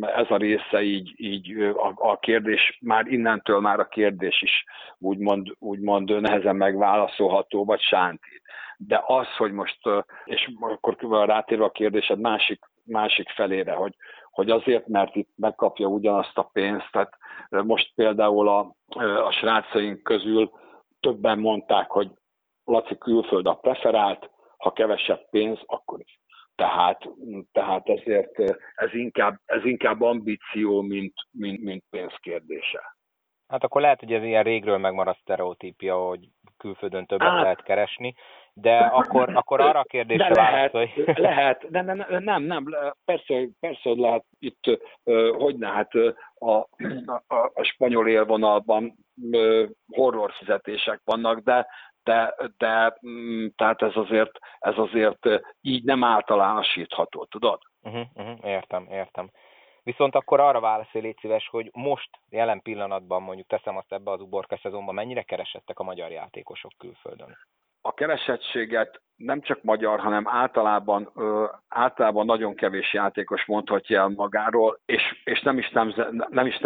[0.00, 4.64] ez, a része így, így a, a, kérdés, már innentől már a kérdés is
[4.98, 8.42] úgymond, úgymond nehezen megválaszolható, vagy sánti.
[8.76, 9.78] De az, hogy most,
[10.24, 13.94] és akkor rátérve a kérdésed másik, másik felére, hogy,
[14.30, 17.12] hogy azért, mert itt megkapja ugyanazt a pénzt, tehát
[17.48, 18.74] most például a,
[19.26, 20.50] a srácaink közül
[21.00, 22.10] többen mondták, hogy
[22.70, 26.20] Laci külföld a preferált, ha kevesebb pénz, akkor is.
[26.54, 27.08] Tehát,
[27.52, 28.38] tehát ezért
[28.74, 32.98] ez inkább, ez inkább ambíció, mint, mint, mint pénz kérdése.
[33.48, 38.14] Hát akkor lehet, hogy ez ilyen régről megmaradt sztereotípia, hogy külföldön többet Á, lehet keresni,
[38.52, 41.04] de akkor, akkor arra a kérdésre de lehet, válaszolj.
[41.28, 42.64] lehet, de nem, nem, nem,
[43.04, 44.80] persze, persze, hogy lehet itt,
[45.32, 45.90] hogy ne, hát
[46.34, 46.54] a,
[47.26, 48.94] a, a spanyol élvonalban
[49.86, 51.66] horror fizetések vannak, de
[52.04, 55.26] de, de mm, tehát ez azért, ez azért
[55.60, 57.60] így nem általánosítható, tudod?
[57.82, 59.30] Uh-huh, uh-huh, értem, értem.
[59.82, 64.20] Viszont akkor arra válaszol, légy szíves, hogy most, jelen pillanatban mondjuk teszem azt ebbe az
[64.20, 67.36] uborka szezonban, mennyire keresettek a magyar játékosok külföldön?
[67.82, 74.78] A keresettséget nem csak magyar, hanem általában, ö, általában nagyon kevés játékos mondhatja el magáról,
[74.84, 76.58] és, és nem, is nemzet, nem is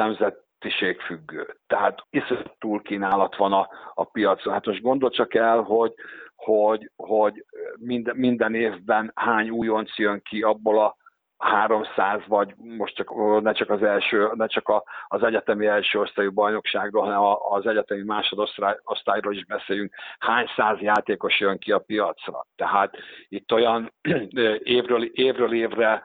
[0.65, 1.57] nemzetiségfüggő.
[1.67, 4.53] Tehát iszonyat túlkínálat van a, a piacon.
[4.53, 5.95] Hát most gondol csak el, hogy,
[6.35, 7.45] hogy, hogy
[7.79, 10.97] minden, minden évben hány újonc jön ki abból a
[11.45, 16.33] 300, vagy most csak, ne csak az első, ne csak a, az egyetemi első osztályú
[16.33, 22.47] bajnokságról, hanem az egyetemi másodosztályról is beszéljünk, hány száz játékos jön ki a piacra.
[22.57, 22.97] Tehát
[23.29, 23.93] itt olyan
[24.79, 26.03] évről, évről évre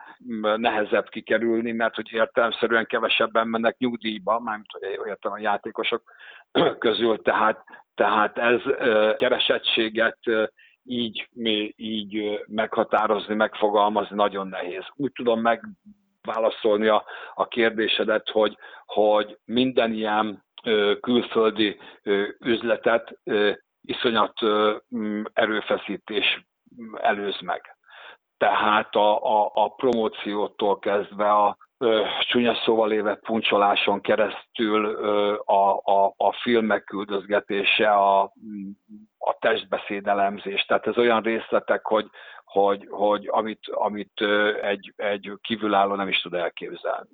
[0.56, 6.02] nehezebb kikerülni, mert hogy értelemszerűen kevesebben mennek nyugdíjba, mármint hogy értem a játékosok
[6.78, 8.60] közül, tehát, tehát ez
[9.16, 10.18] keresettséget
[10.84, 11.28] így,
[11.76, 14.84] így meghatározni, megfogalmazni nagyon nehéz.
[14.96, 20.44] Úgy tudom megválaszolni a, a kérdésedet, hogy, hogy minden ilyen
[21.00, 21.78] külföldi
[22.38, 23.18] üzletet
[23.82, 24.38] iszonyat
[25.32, 26.46] erőfeszítés
[26.94, 27.76] előz meg.
[28.38, 31.56] Tehát a, a, a promóciótól kezdve a,
[32.20, 34.86] csúnya szóval éve puncsoláson keresztül
[35.44, 38.32] a, a, a filmek küldözgetése, a,
[39.30, 40.64] a testbeszédelemzés.
[40.64, 42.06] Tehát ez olyan részletek, hogy,
[42.44, 44.20] hogy, hogy amit, amit
[44.62, 47.08] egy, egy kívülálló nem is tud elképzelni.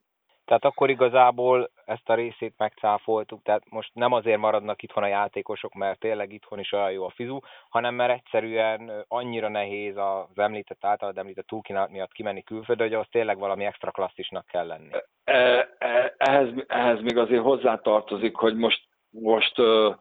[0.45, 5.75] Tehát akkor igazából ezt a részét megcáfoltuk, tehát most nem azért maradnak itthon a játékosok,
[5.75, 10.85] mert tényleg itthon is olyan jó a fizu, hanem mert egyszerűen annyira nehéz az említett
[10.85, 14.89] általad említett túlkínálat miatt kimenni külföldre, hogy az tényleg valami extra klasszisnak kell lenni.
[15.25, 18.81] E, e, ehhez, ehhez még azért hozzátartozik, hogy most
[19.21, 19.95] most uh,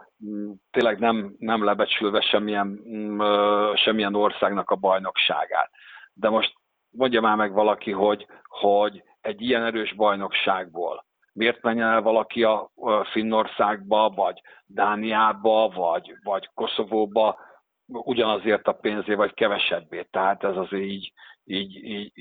[0.71, 2.67] tényleg nem, nem lebecsülve semmilyen,
[3.19, 5.71] uh, semmilyen országnak a bajnokságát.
[6.13, 6.53] De most
[6.89, 12.71] mondja már meg valaki, hogy, hogy egy ilyen erős bajnokságból miért menjen el valaki a
[13.11, 17.39] Finnországba, vagy Dániába, vagy, vagy Koszovóba
[17.85, 20.07] ugyanazért a pénzé, vagy kevesebbé.
[20.11, 21.11] Tehát ez azért így,
[21.43, 22.11] így, így,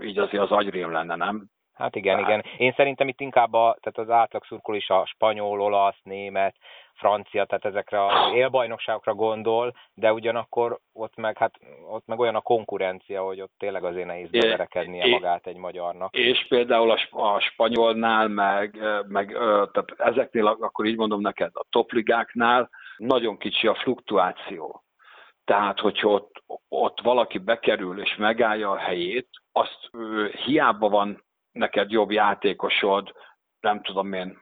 [0.00, 1.46] így azért az agyrém lenne, nem?
[1.74, 2.30] Hát igen, Tehát...
[2.30, 2.52] igen.
[2.58, 6.56] Én szerintem itt inkább a, tehát az átlag szurkol is a spanyol, olasz, német,
[6.94, 11.54] francia, tehát ezekre az élbajnokságokra gondol, de ugyanakkor ott meg, hát,
[11.90, 16.14] ott meg olyan a konkurencia, hogy ott tényleg azért nehéz beverekednie magát egy magyarnak.
[16.16, 19.32] És például a, a spanyolnál, meg, meg
[19.72, 24.82] tehát ezeknél, akkor így mondom neked, a topligáknál nagyon kicsi a fluktuáció.
[25.44, 29.90] Tehát, hogyha ott, ott valaki bekerül és megállja a helyét, azt
[30.44, 31.23] hiába van
[31.54, 33.12] neked jobb játékosod,
[33.60, 34.38] nem tudom én,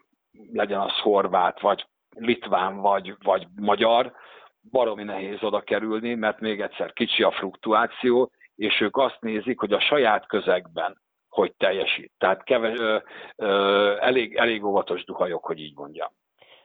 [0.52, 4.12] legyen az horvát, vagy litván, vagy, vagy magyar,
[4.70, 9.72] baromi nehéz oda kerülni, mert még egyszer kicsi a fluktuáció, és ők azt nézik, hogy
[9.72, 11.00] a saját közegben
[11.32, 12.12] hogy teljesít.
[12.18, 12.98] Tehát keves, ö,
[13.36, 16.08] ö, elég, elég óvatos duhajok, hogy így mondjam.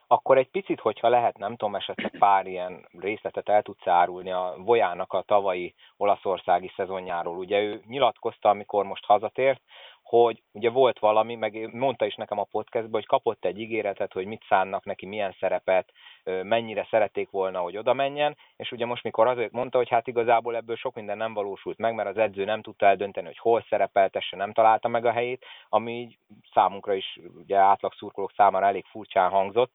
[0.07, 4.53] Akkor egy picit, hogyha lehet, nem tudom, esetleg pár ilyen részletet el tudsz árulni a
[4.57, 7.37] Vojának a tavalyi olaszországi szezonjáról.
[7.37, 9.61] Ugye ő nyilatkozta, amikor most hazatért,
[10.07, 14.25] hogy ugye volt valami, meg mondta is nekem a podcastban, hogy kapott egy ígéretet, hogy
[14.25, 15.91] mit szánnak neki, milyen szerepet,
[16.23, 20.55] mennyire szerették volna, hogy oda menjen, és ugye most mikor azért mondta, hogy hát igazából
[20.55, 24.37] ebből sok minden nem valósult meg, mert az edző nem tudta eldönteni, hogy hol szerepeltesse,
[24.37, 26.17] nem találta meg a helyét, ami így
[26.53, 29.71] számunkra is, ugye átlag szurkolók számára elég furcsán hangzott,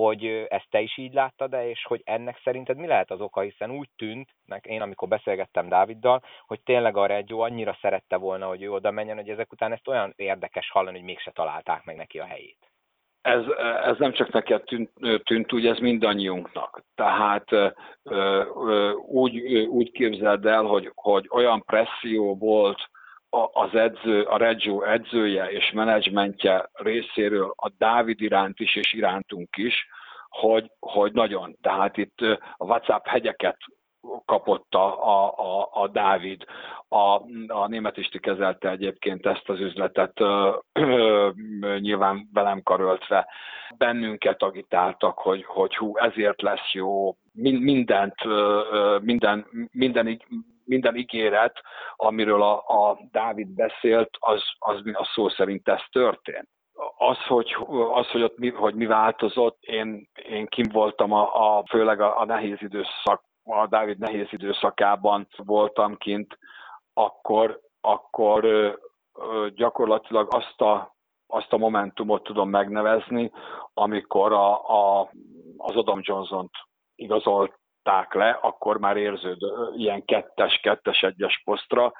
[0.00, 3.40] hogy ezt te is így láttad de és hogy ennek szerinted mi lehet az oka,
[3.40, 4.28] hiszen úgy tűnt,
[4.62, 9.16] én amikor beszélgettem Dáviddal, hogy tényleg a Reggio annyira szerette volna, hogy ő oda menjen,
[9.16, 12.70] hogy ezek után ezt olyan érdekes hallani, hogy mégse találták meg neki a helyét.
[13.22, 13.42] Ez,
[13.84, 14.90] ez nem csak neked tűnt,
[15.24, 16.82] tűnt úgy, ez mindannyiunknak.
[16.94, 17.48] Tehát
[19.06, 22.90] úgy, úgy képzeld el, hogy, hogy olyan presszió volt
[23.52, 29.86] az edző, a Reggio edzője és menedzsmentje részéről a Dávid iránt is és irántunk is,
[30.28, 31.56] hogy, hogy nagyon.
[31.60, 32.20] Tehát itt
[32.56, 33.56] a WhatsApp hegyeket
[34.24, 36.44] kapott a, a, a, a Dávid.
[36.88, 41.30] A, a német Isti kezelte egyébként ezt az üzletet ö, ö,
[41.78, 43.28] nyilván velem karöltve.
[43.76, 50.20] Bennünket agitáltak, hogy, hogy hú, ezért lesz jó, mindent, ö, minden, minden,
[50.64, 51.60] minden ígéret,
[51.96, 56.48] amiről a, a Dávid beszélt, az, az a szó szerint ez történt.
[56.96, 57.56] az, hogy,
[57.92, 62.20] az, hogy ott mi, hogy mi változott, én, én kim voltam a, a főleg a,
[62.20, 66.38] a nehéz időszak, a Dávid nehéz időszakában voltam kint,
[66.94, 68.44] akkor, akkor
[69.54, 70.94] gyakorlatilag azt a,
[71.26, 73.30] azt a momentumot tudom megnevezni,
[73.74, 75.10] amikor a, a,
[75.56, 76.52] az Adam Johnson-t
[77.82, 81.92] igazolták le, akkor már érződő ilyen kettes, kettes, egyes posztra,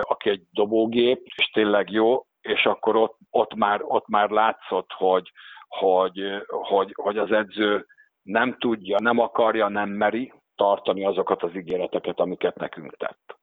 [0.00, 5.32] aki egy dobógép, és tényleg jó, és akkor ott, ott, már, ott már látszott, hogy,
[5.68, 7.86] hogy, hogy, hogy az edző
[8.22, 13.39] nem tudja, nem akarja, nem meri tartani azokat az ígéreteket, amiket nekünk tett.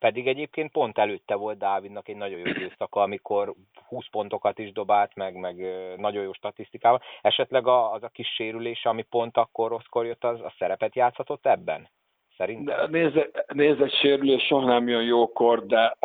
[0.00, 3.54] Pedig egyébként pont előtte volt Dávidnak egy nagyon jó időszaka, amikor
[3.88, 5.56] 20 pontokat is dobált, meg, meg
[5.96, 7.00] nagyon jó statisztikával.
[7.20, 11.88] Esetleg az a kis sérülés, ami pont akkor rosszkor jött, az a szerepet játszhatott ebben?
[12.36, 12.90] Szerintem?
[13.46, 15.96] Nézd, egy sérülés soha nem jön jókor, de,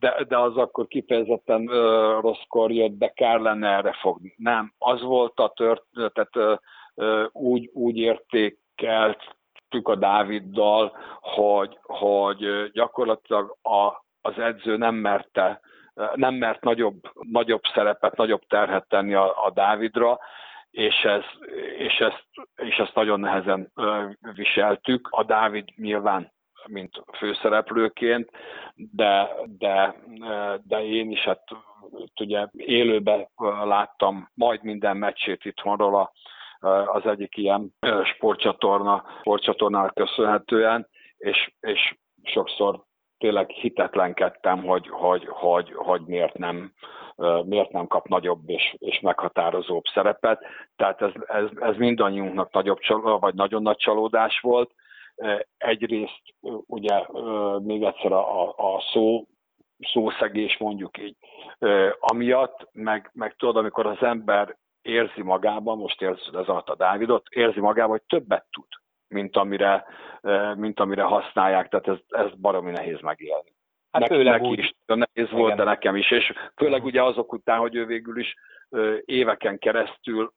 [0.00, 4.34] de, de az akkor kifejezetten uh, rosszkor jött, de kár lenne erre fogni.
[4.36, 9.36] Nem, az volt a történet, uh, úgy, úgy értékelt
[9.82, 15.60] a Dáviddal, hogy, hogy gyakorlatilag a, az edző nem merte,
[16.14, 20.18] nem mert nagyobb, nagyobb szerepet, nagyobb terhet tenni a, a Dávidra,
[20.70, 21.22] és, ez,
[21.78, 23.72] és, ezt, és ezt nagyon nehezen
[24.34, 25.08] viseltük.
[25.10, 26.32] A Dávid nyilván
[26.66, 28.30] mint főszereplőként,
[28.74, 29.94] de, de,
[30.62, 31.42] de én is hát
[32.20, 33.28] ugye élőben
[33.64, 36.12] láttam majd minden meccsét itthonról a,
[36.86, 42.84] az egyik ilyen sportcsatorna, sportcsatornál köszönhetően, és, és sokszor
[43.18, 46.72] tényleg hitetlenkedtem, hogy, hogy, hogy, hogy miért, nem,
[47.44, 50.44] miért nem kap nagyobb és, és meghatározóbb szerepet.
[50.76, 52.78] Tehát ez, ez, ez mindannyiunknak nagyobb,
[53.20, 54.70] vagy nagyon nagy csalódás volt.
[55.56, 56.22] Egyrészt
[56.66, 57.02] ugye
[57.58, 59.26] még egyszer a, a szó
[59.92, 61.16] szószegés mondjuk így.
[61.98, 67.26] Amiatt, meg, meg tudod, amikor az ember érzi magában, most érzed ez alatt a Dávidot,
[67.30, 68.66] érzi magában, hogy többet tud,
[69.08, 69.84] mint amire,
[70.54, 73.52] mint amire használják, tehát ez, ez baromi nehéz megélni.
[73.90, 74.58] Hát neki, főleg neki úgy.
[74.58, 75.56] is nehéz volt, Igen.
[75.56, 78.34] de nekem is, és főleg ugye azok után, hogy ő végül is
[79.04, 80.32] éveken keresztül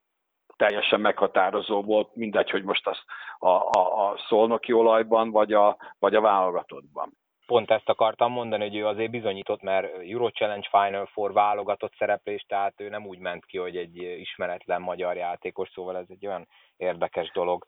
[0.56, 2.98] teljesen meghatározó volt, mindegy, hogy most az
[3.38, 7.18] a, a, a szolnoki olajban, vagy a, vagy a válogatottban
[7.48, 12.46] pont ezt akartam mondani, hogy ő azért bizonyított, mert Euro Challenge Final Four válogatott szereplés,
[12.48, 16.48] tehát ő nem úgy ment ki, hogy egy ismeretlen magyar játékos, szóval ez egy olyan
[16.78, 17.66] érdekes dolog.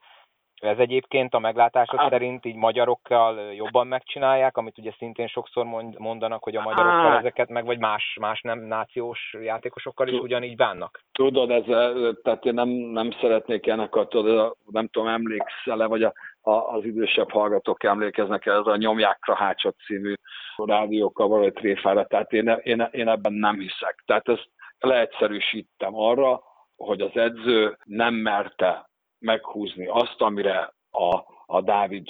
[0.61, 5.65] Ez egyébként a meglátásod hát, szerint így magyarokkal jobban megcsinálják, amit ugye szintén sokszor
[5.97, 10.55] mondanak, hogy a magyarokkal hát, ezeket meg, vagy más, más nem nációs játékosokkal is ugyanígy
[10.55, 11.03] bánnak?
[11.11, 11.63] Tudod, ez,
[12.23, 16.13] tehát én nem, nem szeretnék ennek a, tudod, nem tudom, emlékszel-e, vagy a,
[16.49, 20.13] a, az idősebb hallgatók emlékeznek ez a Nyomjákra hátsott című
[20.55, 24.03] rádiókkal való tréfára, tehát én, én, én ebben nem hiszek.
[24.05, 26.41] Tehát ezt leegyszerűsítem arra,
[26.75, 28.89] hogy az edző nem merte
[29.19, 32.07] meghúzni azt, amire a, a Dávid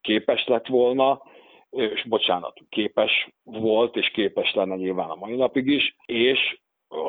[0.00, 1.22] képes lett volna,
[1.70, 6.60] és bocsánat, képes volt, és képes lenne nyilván a mai napig is, és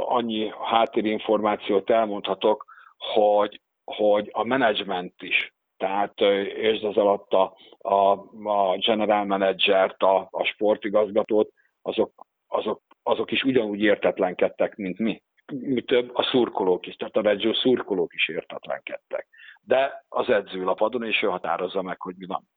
[0.07, 2.65] annyi háttérinformációt elmondhatok,
[2.97, 6.21] hogy, hogy a menedzsment is, tehát
[6.55, 8.11] és az alatt a, a,
[8.43, 11.51] a general managert, a, a sportigazgatót,
[11.81, 15.21] azok, azok, azok is ugyanúgy értetlenkedtek, mint mi.
[15.53, 19.27] Mi több, a szurkolók is, tehát a Reggio szurkolók is értetlenkedtek
[19.65, 22.47] de az edzőlapadon, és ő határozza meg, hogy mi van.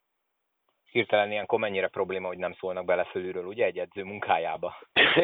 [0.90, 4.74] Hirtelen ilyenkor mennyire probléma, hogy nem szólnak bele fölülről, ugye, egy edző munkájába?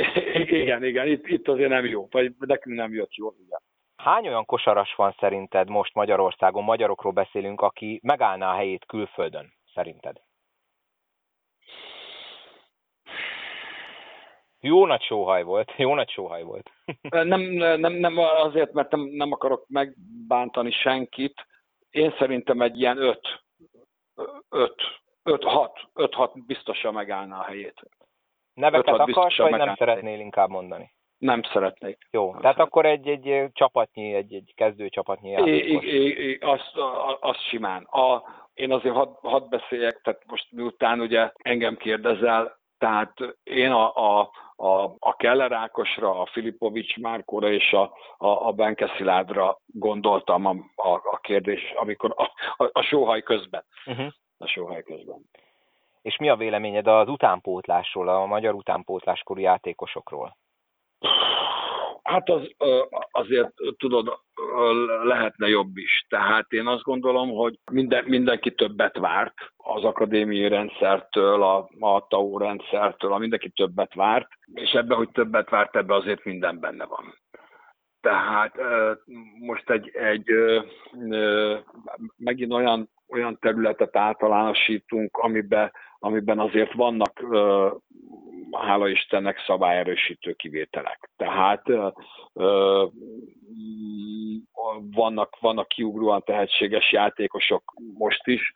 [0.62, 3.60] igen, igen, itt, itt azért nem jó, vagy nekünk nem jött jó, igen.
[4.02, 10.16] Hány olyan kosaras van szerinted most Magyarországon, magyarokról beszélünk, aki megállná a helyét külföldön, szerinted?
[14.60, 16.70] Jó nagy sóhaj volt, jó nagy sóhaj volt.
[17.10, 17.40] nem,
[17.80, 21.46] nem, nem azért, mert nem, nem akarok megbántani senkit,
[21.90, 23.42] én szerintem egy ilyen 5
[25.24, 27.82] 5-6 5-6 biztosan megállná a helyét.
[28.54, 30.92] Neveket akarsz, vagy nem szeretnél inkább mondani?
[31.22, 31.98] Nem szeretnék.
[32.10, 32.66] Jó, nem tehát szeretnék.
[32.66, 35.84] akkor egy, egy csapatnyi, egy, egy kezdő csapatnyi játékos.
[35.84, 36.72] I, azt,
[37.20, 37.82] azt simán.
[37.82, 38.22] A,
[38.54, 43.12] én azért hadd had beszéljek, tehát most miután ugye engem kérdezel, tehát
[43.42, 47.82] én a, a, a, a Keller Ákosra, a Filipovics Márkóra és a,
[48.16, 52.22] a, a Benke Sziládra gondoltam a, a, a kérdés, amikor a,
[52.64, 53.64] a, a sóhaj közben.
[53.86, 54.12] Uh-huh.
[54.38, 55.30] A sóhaj közben.
[56.02, 60.36] És mi a véleményed az utánpótlásról, a magyar utánpótláskorú játékosokról?
[62.02, 62.50] Hát az,
[63.10, 64.18] azért tudod,
[65.02, 66.06] lehetne jobb is.
[66.08, 72.38] Tehát én azt gondolom, hogy minden, mindenki többet várt az akadémiai rendszertől, a, a TAO
[72.38, 77.14] rendszertől, a mindenki többet várt, és ebben, hogy többet várt, ebben azért minden benne van.
[78.00, 78.54] Tehát
[79.40, 80.26] most egy, egy
[82.16, 87.24] megint olyan, olyan területet általánosítunk, amiben, amiben azért vannak,
[88.52, 91.10] hála Istennek, szabályerősítő kivételek.
[91.16, 91.62] Tehát
[94.90, 98.52] vannak, vannak kiugróan tehetséges játékosok most is,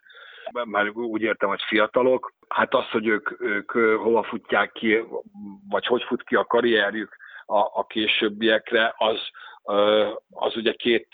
[0.64, 2.32] mert úgy értem, hogy fiatalok.
[2.48, 5.04] Hát az, hogy ők, ők hova futják ki,
[5.68, 7.16] vagy hogy fut ki a karrierjük
[7.46, 9.18] a, a későbbiekre, az,
[10.30, 11.08] az ugye két,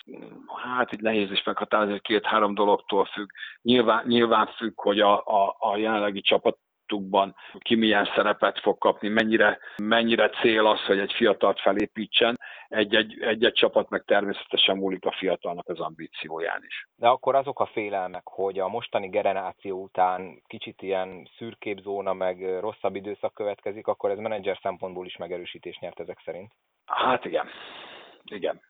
[0.63, 3.29] hát így nehéz is meghatározni, két-három dologtól függ.
[3.63, 6.59] Nyilván, nyilván függ, hogy a, a, a jelenlegi csapat
[6.93, 12.39] csoportukban ki milyen szerepet fog kapni, mennyire, mennyire cél az, hogy egy fiatalt felépítsen.
[12.69, 16.89] Egy-egy, egy-egy csapat meg természetesen múlik a fiatalnak az ambícióján is.
[16.97, 22.59] De akkor azok a félelmek, hogy a mostani generáció után kicsit ilyen szürkébb zóna, meg
[22.61, 26.53] rosszabb időszak következik, akkor ez menedzser szempontból is megerősítést nyert ezek szerint?
[26.87, 27.47] Hát igen.
[28.25, 28.61] Igen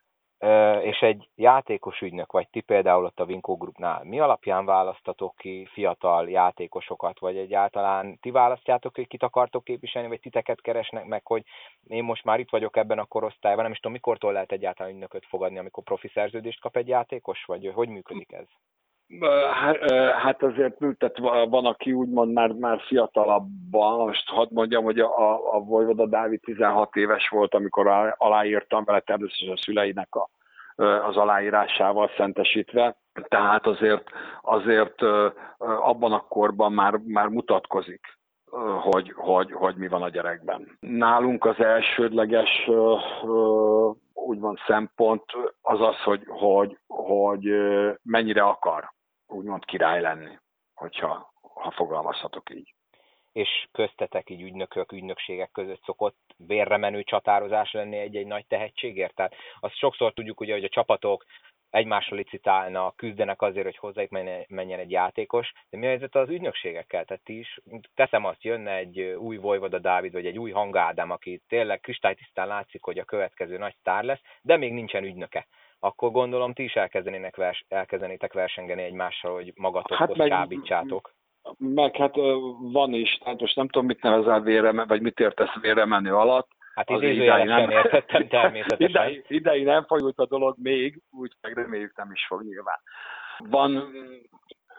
[0.82, 5.68] és egy játékos ügynök, vagy ti például ott a Vinko Groupnál, mi alapján választatok ki
[5.72, 11.42] fiatal játékosokat, vagy egyáltalán ti választjátok, hogy kit akartok képviselni, vagy titeket keresnek meg, hogy
[11.88, 15.26] én most már itt vagyok ebben a korosztályban, nem is tudom, mikortól lehet egyáltalán ügynököt
[15.26, 18.46] fogadni, amikor profi szerződést kap egy játékos, vagy hogy működik ez?
[20.22, 25.60] Hát azért tehát van, aki úgymond már, már fiatalabban, most hadd mondjam, hogy a, a
[25.60, 30.28] Vojvoda Dávid 16 éves volt, amikor aláírtam vele természetesen a szüleinek a,
[31.06, 32.96] az aláírásával szentesítve,
[33.28, 34.10] tehát azért,
[34.42, 35.02] azért
[35.58, 38.00] abban a korban már, már mutatkozik,
[38.80, 40.78] hogy, hogy, hogy mi van a gyerekben.
[40.80, 42.70] Nálunk az elsődleges
[44.14, 45.24] úgymond szempont
[45.62, 47.50] az az, hogy, hogy, hogy
[48.02, 48.92] mennyire akar
[49.32, 50.38] úgymond király lenni,
[50.74, 52.74] hogyha ha fogalmazhatok így.
[53.32, 59.14] És köztetek így ügynökök, ügynökségek között szokott vérre menő csatározás lenni egy-egy nagy tehetségért?
[59.14, 61.24] Tehát azt sokszor tudjuk ugye, hogy a csapatok
[61.70, 64.10] egymásra licitálnak, küzdenek azért, hogy hozzájuk
[64.48, 67.04] menjen egy játékos, de mi a helyzet az ügynökségekkel?
[67.04, 67.60] Tehát is,
[67.94, 72.82] teszem azt, jönne egy új Vojvoda Dávid, vagy egy új Hangádám, aki tényleg kristálytisztán látszik,
[72.82, 75.46] hogy a következő nagy sztár lesz, de még nincsen ügynöke
[75.84, 81.12] akkor gondolom ti is elkezdenének vers, elkezdenétek versengeni egymással, hogy magatokhoz hát meg, kábítsátok.
[81.58, 82.14] Meg hát
[82.72, 86.48] van is, tehát most nem tudom, mit nevezel vére, vagy mit értesz vére menő alatt.
[86.74, 88.88] Hát idézőjelesen nem értettem természetesen.
[88.88, 92.78] Idei, idei nem folyult a dolog még, úgy meg reméljük nem is fog nyilván.
[93.38, 93.92] Van,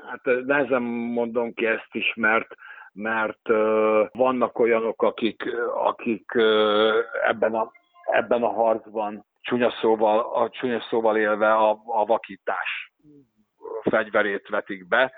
[0.10, 2.56] hát nehezen mondom ki ezt is, mert
[2.96, 5.44] mert uh, vannak olyanok, akik,
[5.74, 6.94] akik uh,
[7.28, 7.72] ebben, a,
[8.12, 12.94] ebben a harcban csúnya szóval, a csúnya szóval élve a, a vakítás
[13.82, 15.14] fegyverét vetik be,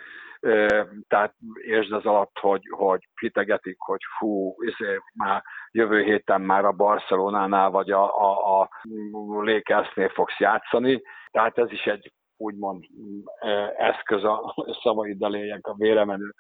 [1.08, 1.34] tehát
[1.66, 7.70] értsd az alatt, hogy, hogy hitegetik, hogy fú, izé, már jövő héten már a Barcelonánál
[7.70, 8.70] vagy a, a, a
[9.42, 11.02] Lakersnél fogsz játszani,
[11.32, 12.84] tehát ez is egy úgymond
[13.78, 16.34] eszköz a szavaid léjek a véremenő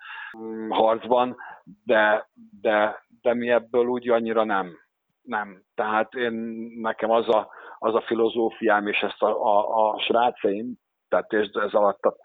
[0.70, 1.36] harcban,
[1.84, 2.30] de,
[2.62, 4.85] de, de mi ebből úgy annyira nem.
[5.26, 5.62] Nem.
[5.76, 6.34] Tehát én,
[6.82, 7.48] nekem az a,
[7.80, 10.74] az a filozófiám, és ezt a, a, a srácaim,
[11.10, 12.16] tehát ez alatt a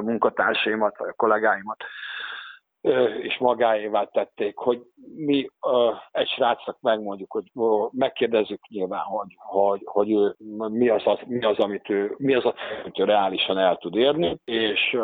[0.00, 1.84] munkatársaimat, vagy a kollégáimat
[3.22, 4.82] és magáévá tették, hogy
[5.16, 5.48] mi
[6.12, 7.50] egy srácnak megmondjuk, hogy
[7.90, 10.34] megkérdezzük nyilván, hogy, hogy, hogy ő,
[10.68, 12.44] mi, az, az, mi az, amit ő, mi az,
[12.82, 14.98] amit ő reálisan el tud érni, és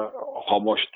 [0.46, 0.90] ha most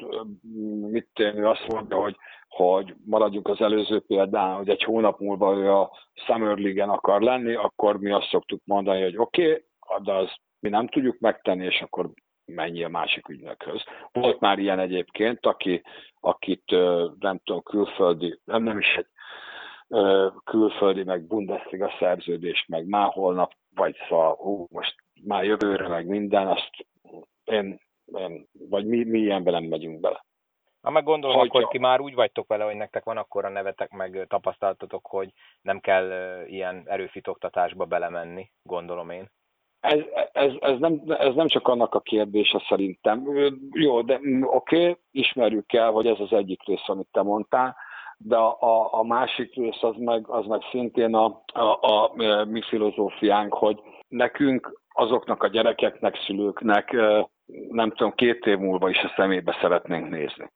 [0.91, 2.17] mit tenni, azt mondja, hogy
[2.49, 7.55] hogy maradjunk az előző példán, hogy egy hónap múlva ő a Summer League-en akar lenni,
[7.55, 10.29] akkor mi azt szoktuk mondani, hogy oké, okay, de az
[10.61, 12.11] mi nem tudjuk megtenni, és akkor
[12.47, 13.85] menj a másik ügynökhöz.
[14.13, 15.83] Volt már ilyen egyébként, aki,
[16.21, 16.71] akit
[17.19, 19.07] nem tudom, külföldi, nem, nem is egy
[20.45, 24.95] külföldi, meg Bundesliga szerződés, meg már holnap, vagy szóval, hú, most
[25.25, 26.71] már jövőre, meg minden, azt
[27.45, 27.81] én,
[28.15, 30.25] én vagy mi, mi ilyenben nem megyünk bele.
[30.83, 33.49] Ha meg gondolom, hogy akkor ti már úgy vagytok vele, hogy nektek van akkor a
[33.49, 35.33] nevetek, meg tapasztaltatok, hogy
[35.63, 39.31] nem kell ilyen erőfitoktatásba belemenni, gondolom én.
[39.81, 39.99] Ez,
[40.33, 43.29] ez, ez, nem, ez nem csak annak a kérdése szerintem.
[43.73, 47.77] Jó, de oké, okay, ismerjük el, hogy ez az egyik rész, amit te mondtál,
[48.19, 52.63] de a, a, másik rész az meg, az meg szintén a, a, a, a mi
[52.63, 56.97] filozófiánk, hogy nekünk azoknak a gyerekeknek, szülőknek
[57.69, 60.51] nem tudom, két év múlva is a szemébe szeretnénk nézni.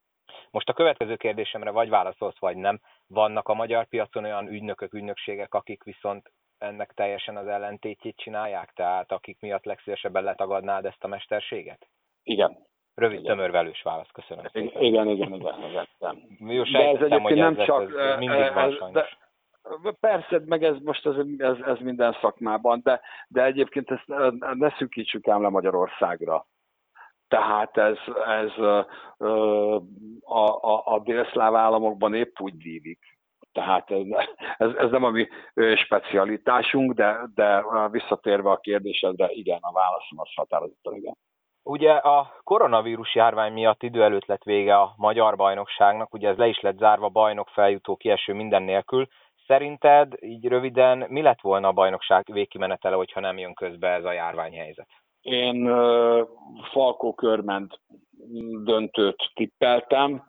[0.51, 2.81] Most a következő kérdésemre vagy válaszolsz, vagy nem.
[3.07, 6.31] Vannak a magyar piacon olyan ügynökök, ügynökségek, akik viszont
[6.63, 8.73] ennek teljesen az ellentétjét csinálják?
[8.73, 11.89] Tehát akik miatt legszívesebben letagadnád ezt a mesterséget?
[12.23, 12.69] Igen.
[12.95, 13.37] Rövid, igen.
[13.37, 14.83] tömörvelős válasz, köszönöm szépen.
[14.83, 15.35] Igen, igen, igen.
[15.35, 16.53] igen, igen.
[16.55, 17.99] Jó, de ez egyébként nem csak...
[17.99, 19.09] Ez, mindig van, de,
[20.01, 24.07] Persze, meg ez most ez, ez, ez minden szakmában, de, de egyébként ezt
[24.55, 26.47] ne szűkítsük ám le Magyarországra.
[27.29, 28.87] Tehát ez, ez a,
[30.21, 33.19] a, a délszláv államokban épp úgy dívik.
[33.53, 33.91] Tehát
[34.57, 35.29] ez, ez nem a mi
[35.75, 41.17] specialitásunk, de, de visszatérve a kérdésedre, igen, a válaszom az határozottan igen.
[41.63, 46.47] Ugye a koronavírus járvány miatt idő előtt lett vége a magyar bajnokságnak, ugye ez le
[46.47, 49.07] is lett zárva bajnok feljutó kieső minden nélkül.
[49.47, 54.13] Szerinted így röviden mi lett volna a bajnokság végkimenetele, hogyha nem jön közbe ez a
[54.13, 54.89] járványhelyzet?
[55.21, 56.29] Én uh,
[56.71, 57.81] Falkó körment
[58.65, 60.23] döntőt tippeltem,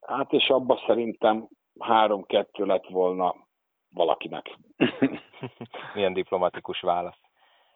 [0.00, 1.48] hát és abba szerintem
[1.78, 3.34] három-kettő lett volna
[3.94, 4.58] valakinek.
[5.94, 7.18] Milyen diplomatikus válasz.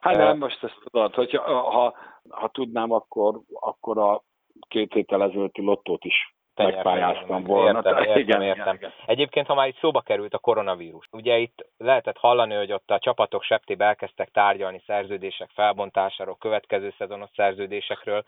[0.00, 1.94] Hát nem, most ezt tudod, hogy ha,
[2.28, 4.22] ha tudnám, akkor, akkor a
[4.68, 7.78] két héttel ezelőtti lottót is megpályáztam volna.
[7.78, 8.74] Értem, értem, igen, értem.
[8.74, 8.92] Igen.
[9.06, 12.98] Egyébként, ha már itt szóba került a koronavírus, ugye itt lehetett hallani, hogy ott a
[12.98, 18.24] csapatok septébe elkezdtek tárgyalni szerződések felbontásáról, következő szezonos szerződésekről.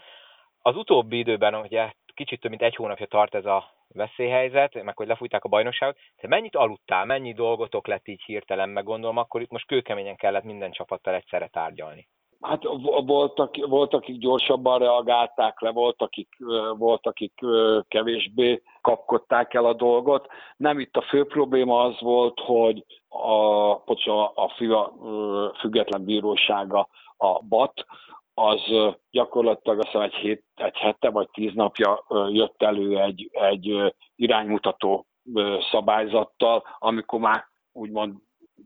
[0.63, 5.07] Az utóbbi időben, ugye kicsit több mint egy hónapja tart ez a veszélyhelyzet, meg hogy
[5.07, 5.97] lefújták a bajnokságot.
[6.17, 10.45] Te mennyit aludtál, mennyi dolgotok lett így hirtelen, meg gondolom, akkor itt most kőkeményen kellett
[10.45, 12.09] minden csapattal egyszerre tárgyalni.
[12.41, 12.63] Hát
[13.05, 16.29] voltak, volt, akik gyorsabban reagálták le, volt, akik,
[16.79, 17.41] volt, akik
[17.89, 20.27] kevésbé kapkodták el a dolgot.
[20.57, 23.29] Nem itt a fő probléma az volt, hogy a,
[23.71, 24.93] a, a FIA
[25.59, 27.87] független bírósága, a BAT,
[28.35, 28.61] az
[29.11, 35.07] gyakorlatilag azt egy, hét, egy hete vagy tíz napja jött elő egy, egy iránymutató
[35.71, 38.15] szabályzattal, amikor már úgymond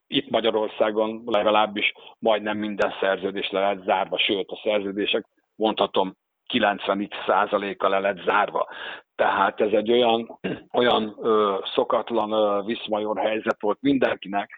[0.06, 6.16] itt Magyarországon legalábbis majdnem minden szerződés le lett zárva, sőt a szerződések mondhatom
[6.52, 8.68] 90%-a le lett zárva.
[9.14, 10.38] Tehát ez egy olyan,
[10.80, 14.50] olyan ö, szokatlan ö, viszmajor helyzet volt mindenkinek,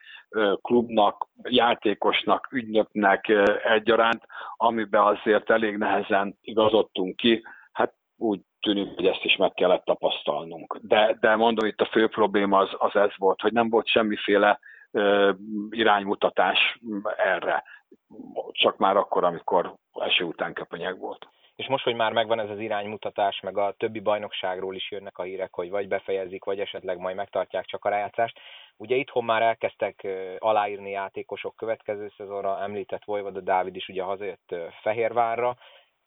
[0.63, 3.29] klubnak, játékosnak, ügynöknek
[3.65, 4.23] egyaránt,
[4.57, 7.43] amiben azért elég nehezen igazodtunk ki.
[7.73, 10.79] Hát úgy tűnik, hogy ezt is meg kellett tapasztalnunk.
[10.83, 14.59] De, de mondom, itt a fő probléma az, az ez volt, hogy nem volt semmiféle
[14.91, 15.33] ö,
[15.71, 16.81] iránymutatás
[17.17, 17.65] erre.
[18.53, 21.29] Csak már akkor, amikor eső után köpenyeg volt
[21.59, 25.23] és most, hogy már megvan ez az iránymutatás, meg a többi bajnokságról is jönnek a
[25.23, 28.39] hírek, hogy vagy befejezik, vagy esetleg majd megtartják csak a rájátszást.
[28.77, 30.07] Ugye itthon már elkezdtek
[30.39, 35.57] aláírni játékosok következő szezonra, említett Vojvoda Dávid is ugye hazajött Fehérvárra,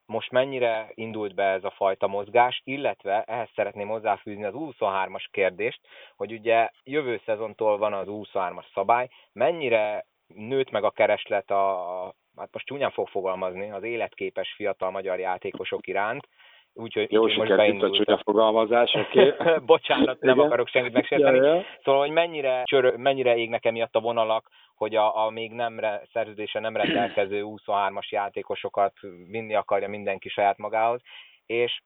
[0.05, 5.79] most mennyire indult be ez a fajta mozgás, illetve ehhez szeretném hozzáfűzni az 23-as kérdést,
[6.15, 12.49] hogy ugye jövő szezontól van az 23-as szabály, mennyire nőtt meg a kereslet a, hát
[12.51, 16.27] most csúnyán fog fogalmazni, az életképes fiatal magyar játékosok iránt,
[16.73, 19.27] Úgyhogy Jó, úgy, a csúnya fogalmazás, oké.
[19.27, 19.57] Okay.
[19.65, 21.37] Bocsánat, nem akarok senkit megsérteni.
[21.37, 21.63] Ja, ja.
[21.83, 26.01] Szóval, hogy mennyire, csör, mennyire égnek emiatt a vonalak, hogy a, a még nem re,
[26.11, 28.93] szerződése nem rendelkező 23-as játékosokat
[29.27, 31.01] vinni akarja mindenki saját magához,
[31.45, 31.81] és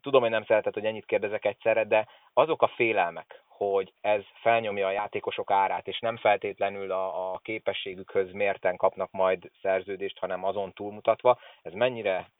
[0.00, 4.86] tudom, hogy nem szeretett, hogy ennyit kérdezek egyszerre, de azok a félelmek, hogy ez felnyomja
[4.86, 10.72] a játékosok árát, és nem feltétlenül a, a képességükhöz mérten kapnak majd szerződést, hanem azon
[10.72, 12.30] túlmutatva, ez mennyire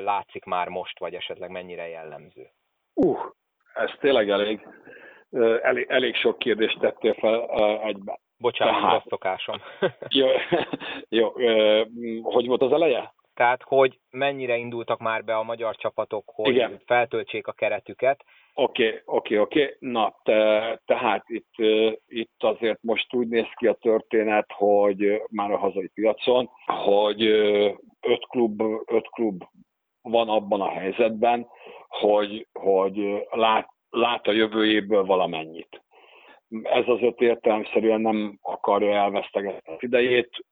[0.00, 2.50] látszik már most, vagy esetleg mennyire jellemző?
[2.94, 3.18] Uh,
[3.74, 4.66] ez tényleg elég,
[5.62, 7.50] elég, elég sok kérdést tettél fel
[7.82, 8.18] egyben.
[8.38, 9.56] Bocsánat, Tehát, szokásom.
[10.08, 10.26] jó,
[11.18, 11.32] jó,
[12.22, 13.12] hogy volt az eleje?
[13.38, 16.80] Tehát, hogy mennyire indultak már be a magyar csapatok, hogy Igen.
[16.86, 18.24] feltöltsék a keretüket.
[18.54, 19.62] Oké, okay, oké, okay, oké.
[19.62, 19.90] Okay.
[19.90, 21.52] Na, te, tehát itt,
[22.06, 27.22] itt azért most úgy néz ki a történet, hogy már a hazai piacon, hogy
[28.00, 29.44] öt klub, öt klub
[30.02, 31.46] van abban a helyzetben,
[31.88, 35.82] hogy, hogy lát, lát a jövőjéből valamennyit.
[36.62, 40.44] Ez az öt értelemszerűen nem akarja elvesztegetni az idejét,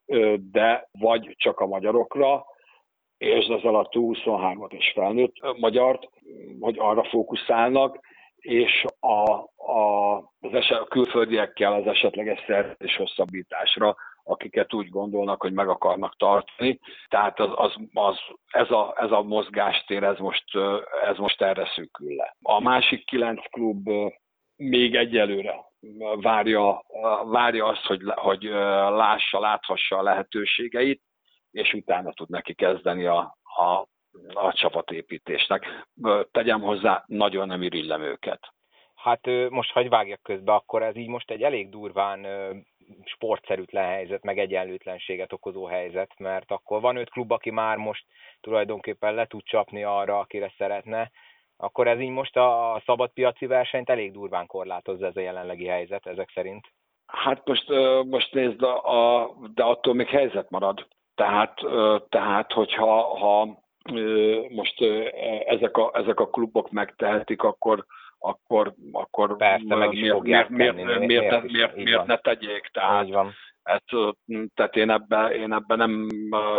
[0.53, 2.47] de vagy csak a magyarokra,
[3.19, 6.09] és az alatt 23-at is felnőtt magyart,
[6.61, 7.99] hogy arra fókuszálnak,
[8.37, 9.31] és a,
[9.73, 16.17] a, az eset, a külföldiekkel az esetleges szerződés hosszabbításra, akiket úgy gondolnak, hogy meg akarnak
[16.17, 16.79] tartani.
[17.09, 18.17] Tehát az, az, az,
[18.51, 20.45] ez, a, ez a mozgástér, ez most,
[21.09, 22.37] ez most erre szűkül le.
[22.43, 23.89] A másik kilenc klub
[24.57, 25.65] még egyelőre
[26.21, 26.85] várja,
[27.25, 28.43] várja azt, hogy, hogy
[28.91, 31.03] lássa, láthassa a lehetőségeit,
[31.57, 33.87] és utána tud neki kezdeni a, a,
[34.33, 35.87] a csapatépítésnek.
[36.31, 38.55] Tegyem hozzá, nagyon nem irillem őket.
[38.95, 42.27] Hát most hagy vágjak közbe, akkor ez így most egy elég durván
[43.05, 48.05] sportszerűtlen helyzet, meg egyenlőtlenséget okozó helyzet, mert akkor van öt klub, aki már most
[48.41, 51.11] tulajdonképpen le tud csapni arra, akire szeretne,
[51.57, 56.31] akkor ez így most a szabadpiaci versenyt elég durván korlátozza ez a jelenlegi helyzet ezek
[56.35, 56.67] szerint.
[57.07, 57.69] Hát most,
[58.05, 60.87] most nézd, a, a, de attól még helyzet marad.
[61.17, 61.61] Tehát,
[62.09, 63.63] tehát hogyha ha
[64.49, 64.85] most
[65.47, 67.85] ezek a, ezek a klubok megtehetik, akkor,
[68.19, 72.71] akkor, akkor Persze, meg is miért, miért, miért, miért, miért, miért, miért, miért ne tegyék?
[72.73, 73.33] Tehát, van.
[73.67, 73.85] Hát,
[74.55, 76.07] tehát én ebben én ebbe nem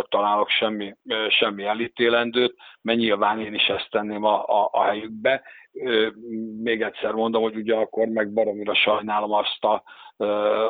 [0.08, 0.94] találok semmi,
[1.28, 5.42] semmi elítélendőt, mert nyilván én is ezt tenném a, a, a helyükbe.
[6.62, 9.82] Még egyszer mondom, hogy ugye akkor meg baromira sajnálom azt a,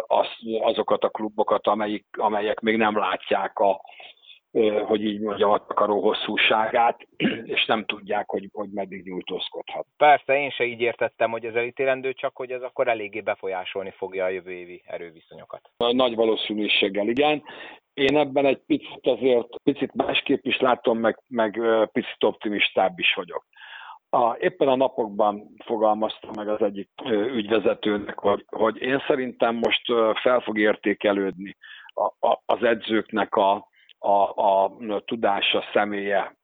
[0.06, 0.26] az,
[0.60, 3.80] azokat a klubokat, amelyik, amelyek még nem látják a,
[4.86, 7.06] hogy így mondjam, a takaró hosszúságát,
[7.54, 9.86] és nem tudják, hogy, hogy meddig nyújtózkodhat.
[9.96, 14.24] Persze, én se így értettem, hogy ez elítélendő, csak hogy ez akkor eléggé befolyásolni fogja
[14.24, 15.70] a jövő évi erőviszonyokat.
[15.76, 17.42] Nagy valószínűséggel, igen.
[17.94, 21.60] Én ebben egy picit azért, picit másképp is látom, meg, meg
[21.92, 23.46] picit optimistább is vagyok.
[24.10, 29.82] A, éppen a napokban fogalmazta meg az egyik ügyvezetőnek, hogy, hogy én szerintem most
[30.14, 31.56] fel fog értékelődni
[31.94, 33.68] a, a, az edzőknek a,
[33.98, 34.70] a, a
[35.04, 36.36] tudása, személye,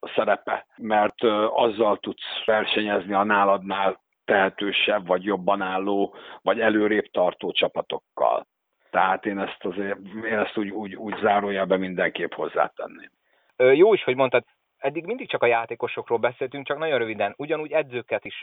[0.00, 7.52] a szerepe, mert azzal tudsz versenyezni a náladnál tehetősebb, vagy jobban álló, vagy előrébb tartó
[7.52, 8.46] csapatokkal.
[8.90, 13.10] Tehát én ezt azért, én ezt úgy, úgy, úgy zárójelben mindenképp hozzátenném.
[13.56, 14.44] Jó is, hogy mondtad,
[14.78, 17.34] eddig mindig csak a játékosokról beszéltünk, csak nagyon röviden.
[17.36, 18.38] Ugyanúgy edzőket is,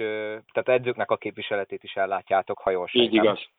[0.52, 3.50] tehát edzőknek a képviseletét is ellátjátok, ha jól Így igaz.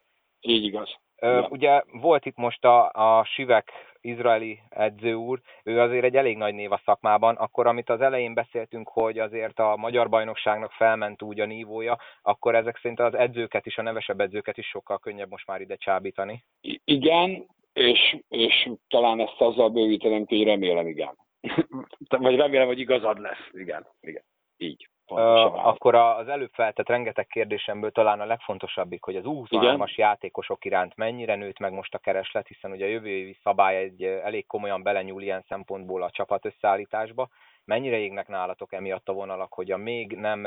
[0.40, 0.98] Így igaz.
[1.20, 1.46] Ja.
[1.50, 6.54] Ugye volt itt most a, a Sivek izraeli edző úr, ő azért egy elég nagy
[6.54, 11.40] név a szakmában, akkor amit az elején beszéltünk, hogy azért a magyar bajnokságnak felment úgy
[11.40, 15.46] a nívója, akkor ezek szerint az edzőket is, a nevesebb edzőket is sokkal könnyebb most
[15.46, 16.44] már ide csábítani.
[16.60, 21.18] I- igen, és, és talán ezt azzal bővítenem, hogy remélem igen.
[22.08, 23.48] Vagy remélem, hogy igazad lesz.
[23.52, 24.22] Igen, igen.
[24.56, 24.88] Így.
[25.10, 30.96] Uh, akkor az előbb feltett rengeteg kérdésemből talán a legfontosabbik, hogy az U23-as játékosok iránt
[30.96, 34.82] mennyire nőtt meg most a kereslet, hiszen ugye a jövő évi szabály egy elég komolyan
[34.82, 37.28] belenyúl ilyen szempontból a csapat összeállításba.
[37.64, 40.46] Mennyire égnek nálatok emiatt a vonalak, hogy a még nem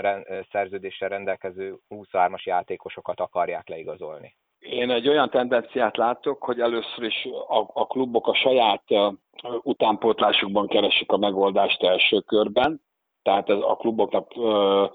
[0.51, 4.35] szerződéssel rendelkező U23-as játékosokat akarják leigazolni?
[4.59, 9.13] Én egy olyan tendenciát látok, hogy először is a, a klubok a saját uh,
[9.61, 12.81] utánpótlásukban keresik a megoldást első körben,
[13.23, 14.85] tehát ez a kluboknak ö,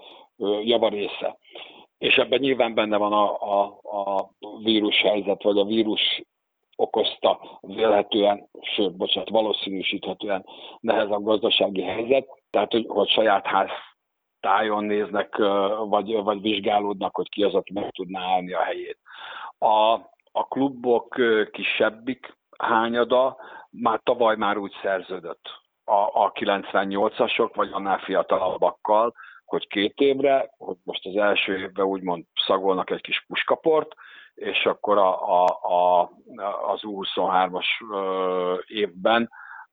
[0.63, 1.39] javarésze.
[1.99, 4.31] És ebben nyilván benne van a, a, a
[4.63, 6.23] vírus helyzet, vagy a vírus
[6.77, 10.47] okozta vélhetően, sőt, bocsánat, valószínűsíthetően
[10.81, 13.69] nehezebb gazdasági helyzet, tehát hogy, hogy saját ház
[14.41, 15.37] tájon néznek,
[15.89, 18.99] vagy, vagy vizsgálódnak, hogy ki az, aki meg tudná állni a helyét.
[19.59, 19.93] A,
[20.33, 21.17] a klubok
[21.53, 23.37] kisebbik hányada
[23.71, 25.49] már tavaly már úgy szerződött
[25.89, 29.15] a, a 98-asok, vagy annál fiatalabbakkal,
[29.45, 33.95] hogy két évre, hogy most az első évben úgymond szagolnak egy kis puskaport,
[34.35, 36.11] és akkor a, a, a,
[36.73, 37.67] az U23-as
[38.67, 39.31] évben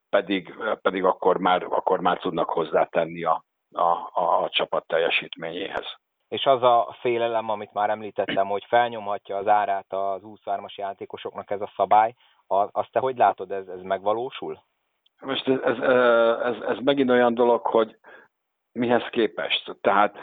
[0.09, 5.85] pedig, pedig akkor, már, akkor már tudnak hozzátenni a, a, a, csapat teljesítményéhez.
[6.27, 11.61] És az a félelem, amit már említettem, hogy felnyomhatja az árát az U23-as játékosoknak ez
[11.61, 12.13] a szabály,
[12.47, 14.63] azt te hogy látod, ez, ez megvalósul?
[15.21, 15.77] Most ez, ez,
[16.43, 17.97] ez, ez megint olyan dolog, hogy
[18.71, 19.75] mihez képest.
[19.81, 20.15] Tehát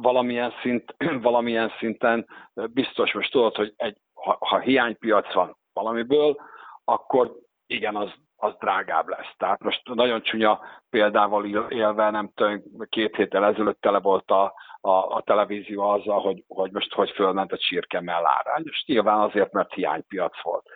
[0.00, 0.94] valamilyen, szint,
[1.28, 6.36] valamilyen szinten biztos most tudod, hogy egy, ha, ha hiánypiac van valamiből,
[6.84, 7.36] akkor
[7.66, 9.34] igen, az, az drágább lesz.
[9.36, 14.90] Tehát most nagyon csúnya példával élve, nem tudom, két héttel ezelőtt tele volt a, a,
[14.90, 18.62] a televízió azzal, hogy, hogy most hogy fölment a csirke mellárány.
[18.64, 20.66] És nyilván azért, mert hiánypiac volt.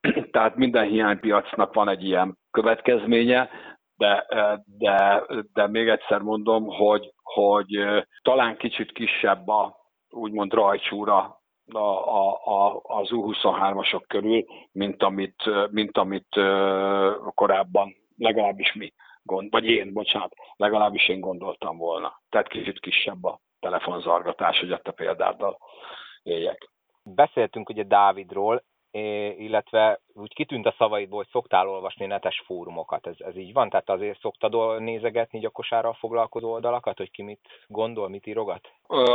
[0.32, 3.50] Tehát minden hiánypiacnak van egy ilyen következménye,
[3.96, 4.26] de,
[4.78, 5.22] de,
[5.52, 7.84] de még egyszer mondom, hogy, hogy
[8.22, 9.76] talán kicsit kisebb a
[10.10, 11.40] úgymond rajcsúra
[11.72, 16.40] a, a, a, az U23-asok körül, mint amit, mint amit
[17.34, 18.92] korábban legalábbis mi,
[19.22, 22.20] gond, vagy én, bocsánat, legalábbis én gondoltam volna.
[22.28, 25.58] Tehát kicsit kisebb a telefonzargatás, hogy a példáddal
[26.22, 26.68] éljek.
[27.02, 28.62] Beszéltünk ugye Dávidról,
[28.94, 33.06] illetve úgy kitűnt a szavaidból, hogy szoktál olvasni netes fórumokat.
[33.06, 33.68] Ez, ez így van?
[33.68, 38.68] Tehát azért szoktad nézegetni gyakosárral foglalkozó oldalakat, hogy ki mit gondol, mit írogat?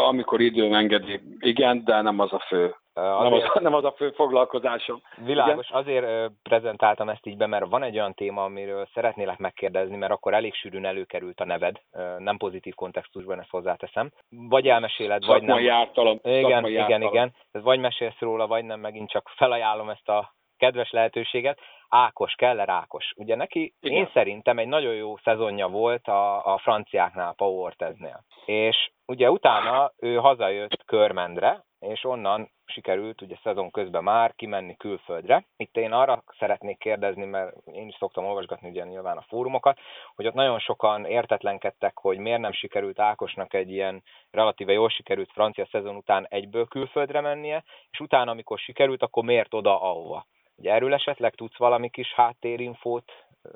[0.08, 3.92] Amikor időm engedi, igen, de nem az a fő Azért, nem, az, nem az a
[3.92, 5.02] fő foglalkozásom.
[5.18, 5.82] Világos, Igen?
[5.82, 10.34] azért prezentáltam ezt így be, mert van egy olyan téma, amiről szeretnélek megkérdezni, mert akkor
[10.34, 11.82] elég sűrűn előkerült a neved,
[12.18, 14.12] nem pozitív kontextusban ezt hozzáteszem.
[14.30, 15.76] Vagy elmeséled, szakmai vagy nem.
[15.76, 17.34] Ártalom, igen, igen, igen.
[17.52, 21.60] Ez vagy mesélsz róla, vagy nem, megint csak felajánlom ezt a kedves lehetőséget.
[21.96, 23.14] Ákos, Keller Ákos.
[23.16, 23.98] Ugye neki Igen.
[23.98, 28.24] én szerintem egy nagyon jó szezonja volt a, a franciáknál, Pau Orteznél.
[28.46, 35.46] És ugye utána ő hazajött Körmendre, és onnan sikerült ugye szezon közben már kimenni külföldre.
[35.58, 39.80] Itt én arra szeretnék kérdezni, mert én is szoktam olvasgatni ugye nyilván a fórumokat,
[40.16, 45.32] hogy ott nagyon sokan értetlenkedtek, hogy miért nem sikerült Ákosnak egy ilyen relatíve jól sikerült
[45.32, 50.26] francia szezon után egyből külföldre mennie, és utána, amikor sikerült, akkor miért oda, ahova.
[50.56, 53.12] Ugye erről esetleg tudsz valami kis háttérinfót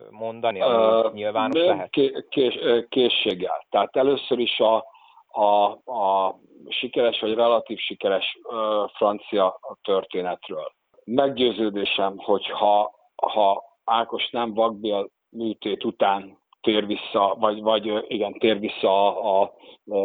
[0.10, 1.90] mondani, ami uh, nyilvános lehet?
[2.30, 3.66] Kés, készséggel.
[3.70, 4.86] Tehát először is a,
[5.28, 6.36] a, a
[6.68, 10.72] sikeres vagy relatív sikeres uh, francia történetről.
[11.04, 18.60] Meggyőződésem, hogy ha, ha Ákos nem vakbél műtét után tér vissza, vagy, vagy igen, tér
[18.60, 19.54] vissza a,
[19.86, 19.98] a,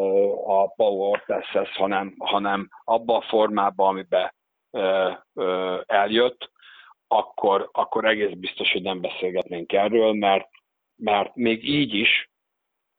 [0.62, 4.34] a Pau Orteshez, hanem, hanem abba a formában, amiben
[5.86, 6.50] eljött,
[7.08, 10.48] akkor, akkor egész biztos, hogy nem beszélgetnénk erről, mert,
[10.96, 12.30] mert még így is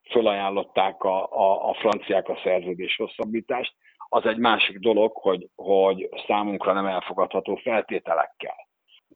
[0.10, 3.74] fölajánlották a, a, a franciák a szerződés hosszabbítást.
[4.10, 8.56] Az egy másik dolog, hogy, hogy számunkra nem elfogadható feltételekkel.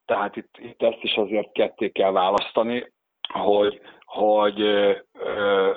[0.05, 2.91] Tehát itt, itt ezt is azért ketté kell választani,
[3.33, 5.71] hogy, hogy ö,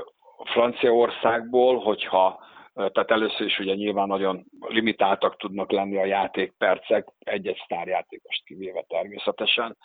[0.44, 2.44] Franciaországból, hogyha
[2.74, 9.76] tehát először is ugye nyilván nagyon limitáltak tudnak lenni a játékpercek, egy-egy sztárjátékost kivéve természetesen.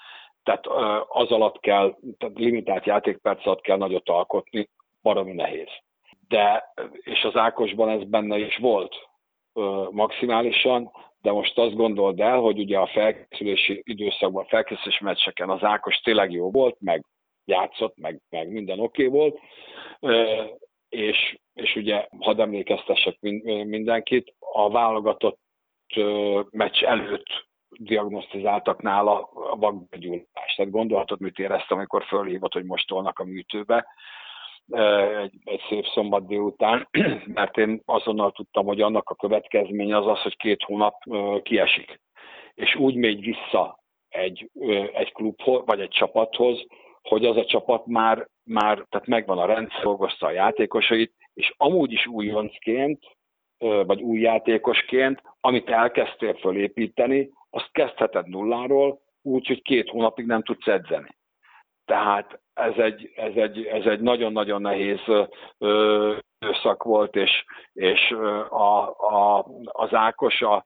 [0.44, 0.68] Tehát
[1.08, 4.70] az alatt kell, tehát limitált játékperc alatt kell nagyot alkotni,
[5.02, 5.70] baromi nehéz.
[6.28, 8.96] De, és az Ákosban ez benne is volt
[9.92, 15.64] maximálisan, de most azt gondold el, hogy ugye a felkészülési időszakban, a felkészülési meccseken az
[15.64, 17.06] Ákos tényleg jó volt, meg
[17.46, 19.40] játszott, meg, meg minden oké okay volt,
[20.90, 23.18] és, és ugye hadd emlékeztessek
[23.66, 25.40] mindenkit, a válogatott
[26.52, 30.56] meccs előtt diagnosztizáltak nála a vakbegyulladást.
[30.56, 33.86] Tehát gondolhatod, mit éreztem, amikor fölhívott, hogy most tolnak a műtőbe
[35.22, 36.88] egy, egy szép szombat délután,
[37.38, 41.04] mert én azonnal tudtam, hogy annak a következménye az az, hogy két hónap
[41.44, 42.02] kiesik.
[42.54, 43.80] És úgy megy vissza
[44.10, 44.50] egy,
[44.94, 46.66] egy klubhoz, vagy egy csapathoz,
[47.02, 51.92] hogy az a csapat már, már tehát megvan a rendszer, dolgozta a játékosait, és amúgy
[51.92, 53.04] is újoncként,
[53.58, 60.68] vagy új játékosként, amit elkezdtél fölépíteni, azt kezdheted nulláról, úgy, hogy két hónapig nem tudsz
[60.68, 61.16] edzeni.
[61.86, 65.00] Tehát ez egy, ez egy, ez egy nagyon-nagyon nehéz
[66.40, 68.12] időszak volt, és, és
[68.50, 70.66] a, a, az Ákos a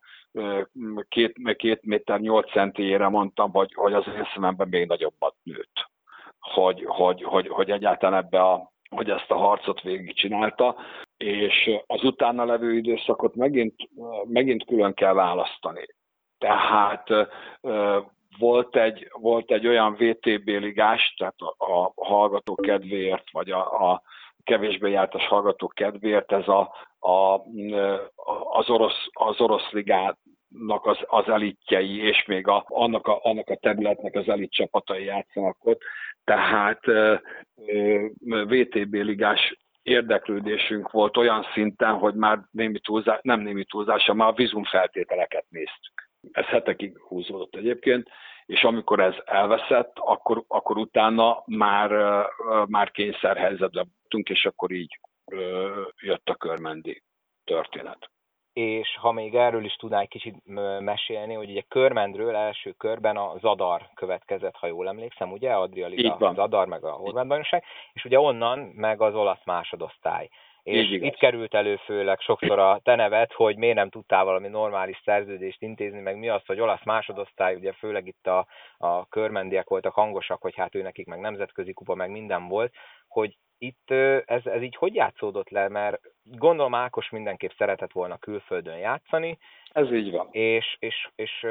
[1.09, 5.89] két, két méter nyolc centiére mondtam, hogy, hogy az én szememben még nagyobbat nőtt
[6.41, 10.76] hogy, hogy, hogy, hogy egyáltalán ebbe a hogy ezt a harcot végigcsinálta,
[11.18, 13.76] és az utána levő időszakot megint,
[14.28, 15.86] megint külön kell választani.
[16.38, 17.10] Tehát
[18.38, 24.02] volt egy, volt egy olyan VTB ligás, tehát a, a hallgató kedvéért, vagy a, a
[24.44, 27.42] kevésbé jártas hallgató kedvéért ez a, a,
[28.52, 30.18] az, orosz, az orosz ligát
[30.68, 35.58] az, az elitjei, és még a, annak, a, annak a területnek az elit csapatai játszanak
[35.66, 35.82] ott.
[36.24, 36.80] Tehát
[38.24, 44.34] VTB ligás érdeklődésünk volt olyan szinten, hogy már némi túlzás, nem némi túlzása, már a
[44.34, 46.10] vízum feltételeket néztük.
[46.32, 48.10] Ez hetekig húzódott egyébként,
[48.45, 51.91] és amikor ez elveszett, akkor, akkor utána már,
[52.68, 54.99] már kényszerhelyzetbe voltunk, és akkor így
[56.02, 57.04] jött a körmendi
[57.43, 58.10] történet
[58.54, 60.36] és ha még erről is tudnál egy kicsit
[60.80, 65.54] mesélni, hogy ugye Körmendről első körben a Zadar következett, ha jól emlékszem, ugye?
[65.54, 70.30] Adria Liga, a Zadar, meg a Horváth bajnokság, és ugye onnan meg az olasz másodosztály.
[70.64, 75.02] És itt került elő főleg sokszor a te nevet, hogy miért nem tudtál valami normális
[75.04, 78.47] szerződést intézni, meg mi az, hogy olasz másodosztály, ugye főleg itt a,
[78.78, 82.74] a körmendiek voltak hangosak, hogy hát ő nekik meg nemzetközi kupa, meg minden volt,
[83.08, 83.91] hogy itt
[84.26, 89.38] ez, ez így hogy játszódott le, mert gondolom Ákos mindenképp szeretett volna külföldön játszani.
[89.72, 90.28] Ez így van.
[90.32, 91.43] És, és, és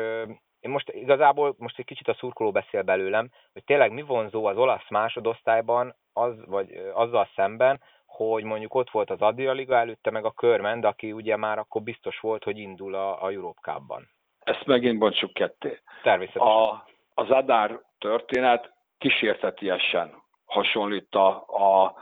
[0.61, 4.56] én most igazából most egy kicsit a szurkoló beszél belőlem, hogy tényleg mi vonzó az
[4.56, 10.24] olasz másodosztályban az, vagy azzal szemben, hogy mondjuk ott volt az Adria Liga előtte, meg
[10.24, 14.08] a Körmend, aki ugye már akkor biztos volt, hogy indul a, a Europe Cup-ban.
[14.40, 15.80] Ezt megint bontsuk ketté.
[16.02, 16.48] Természetesen.
[16.48, 16.84] A,
[17.14, 21.94] az Adár történet kísértetiesen hasonlít a, a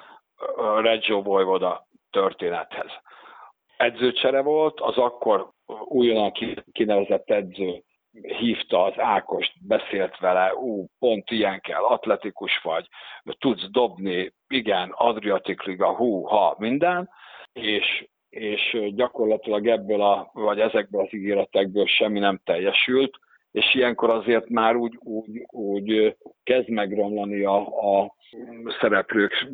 [0.80, 2.90] Reggio Vojvoda történethez.
[3.76, 5.50] Edzőcsere volt, az akkor
[5.84, 6.32] újonnan
[6.72, 7.82] kinevezett edző
[8.22, 12.88] hívta az Ákost, beszélt vele, ú, pont ilyen kell, atletikus vagy,
[13.38, 17.10] tudsz dobni, igen, Adriatic Liga, hú, ha, minden,
[17.52, 23.18] és, és gyakorlatilag ebből a, vagy ezekből az ígéretekből semmi nem teljesült,
[23.50, 28.14] és ilyenkor azért már úgy, úgy, úgy kezd megromlani a, a
[28.80, 29.48] szereplők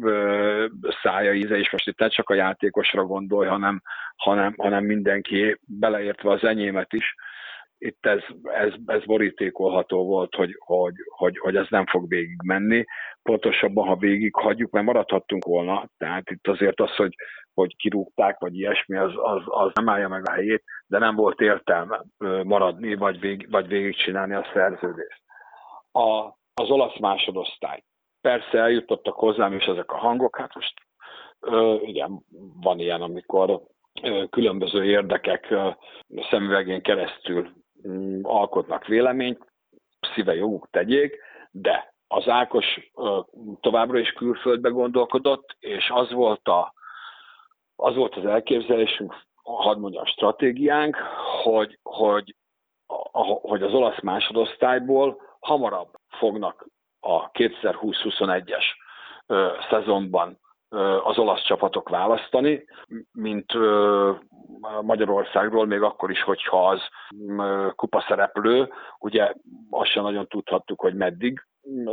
[1.02, 3.82] szája íze, és most itt nem csak a játékosra gondolj, hanem,
[4.16, 7.14] hanem, hanem mindenki, beleértve az enyémet is,
[7.78, 12.84] itt ez, ez, ez borítékolható volt, hogy, hogy, hogy, hogy ez nem fog végig menni.
[13.22, 17.14] Pontosabban, ha végig hagyjuk, mert maradhattunk volna, tehát itt azért az, hogy,
[17.54, 21.40] hogy kirúgták, vagy ilyesmi, az, az, az nem állja meg a helyét, de nem volt
[21.40, 22.02] értelme
[22.42, 25.22] maradni, vagy, vég, vagy végigcsinálni a szerződést.
[25.92, 26.24] A,
[26.54, 27.84] az olasz másodosztály.
[28.20, 30.74] Persze eljutottak hozzám is ezek a hangok, hát most
[31.40, 32.24] ö, igen,
[32.60, 33.60] van ilyen, amikor
[34.02, 35.70] ö, különböző érdekek ö,
[36.30, 39.52] szemüvegén keresztül ö, mm, alkotnak véleményt,
[40.14, 41.18] szíve joguk tegyék,
[41.50, 43.20] de az Ákos ö,
[43.60, 46.74] továbbra is külföldbe gondolkodott, és az volt, a,
[47.76, 49.14] az, volt az elképzelésünk,
[49.44, 50.96] hadd mondjam, stratégiánk,
[51.42, 52.34] hogy, hogy,
[53.42, 56.66] hogy az olasz másodosztályból hamarabb fognak
[57.00, 58.64] a 2020-21-es
[59.70, 60.38] szezonban
[61.04, 62.64] az olasz csapatok választani,
[63.12, 63.52] mint
[64.82, 66.80] Magyarországról, még akkor is, hogyha az
[67.74, 69.32] kupaszereplő, ugye
[69.70, 71.46] azt sem nagyon tudhattuk, hogy meddig,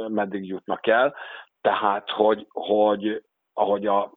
[0.08, 1.16] meddig jutnak el,
[1.62, 3.24] tehát, hogy, hogy
[3.54, 4.12] ahogy a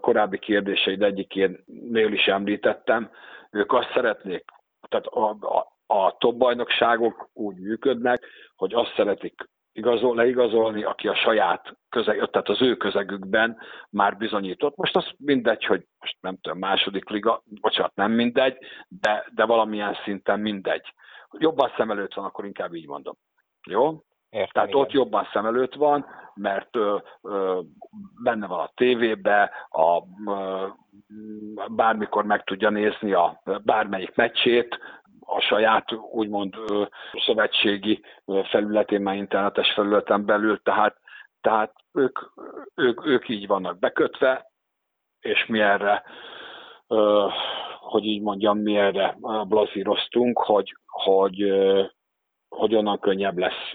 [0.00, 3.10] korábbi kérdéseid egyikénél is említettem,
[3.50, 4.44] ők azt szeretnék,
[4.88, 11.14] tehát a, a, a top bajnokságok úgy működnek, hogy azt szeretik igazol, leigazolni, aki a
[11.14, 13.58] saját közeg, tehát az ő közegükben
[13.90, 14.76] már bizonyított.
[14.76, 18.58] Most az mindegy, hogy most nem tudom, második liga, bocsánat, nem mindegy,
[18.88, 20.94] de, de valamilyen szinten mindegy.
[21.38, 23.14] Jobban szem előtt van, akkor inkább így mondom.
[23.66, 24.02] Jó?
[24.30, 24.80] Értem, Tehát igen.
[24.80, 27.60] ott jobban szem előtt van, mert ö, ö,
[28.22, 30.66] benne van a tévébe, a, ö,
[31.68, 34.78] bármikor meg tudja nézni a bármelyik meccsét,
[35.20, 36.54] a saját úgymond
[37.26, 38.04] szövetségi
[38.42, 40.96] felületén, már internetes felületen belül, tehát,
[41.40, 42.18] tehát ők,
[42.74, 44.50] ők, ők így vannak bekötve,
[45.20, 46.02] és mi erre,
[47.80, 49.16] hogy így mondjam, mi erre
[49.48, 51.52] blazíroztunk, hogy, hogy,
[52.50, 53.72] hogy onnan könnyebb lesz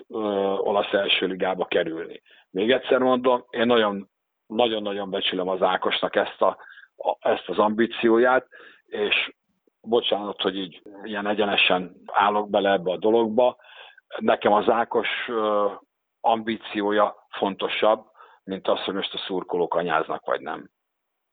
[0.60, 2.22] olasz első ligába kerülni.
[2.50, 4.10] Még egyszer mondom, én nagyon
[4.48, 6.58] nagyon-nagyon becsülöm az Ákosnak ezt, a,
[7.20, 8.48] ezt az ambícióját,
[8.86, 9.34] és
[9.82, 13.58] bocsánat, hogy így ilyen egyenesen állok bele ebbe a dologba.
[14.18, 15.10] Nekem az Ákos
[16.22, 18.06] ambíciója fontosabb,
[18.44, 20.70] mint az, hogy most a szurkolók anyáznak, vagy nem.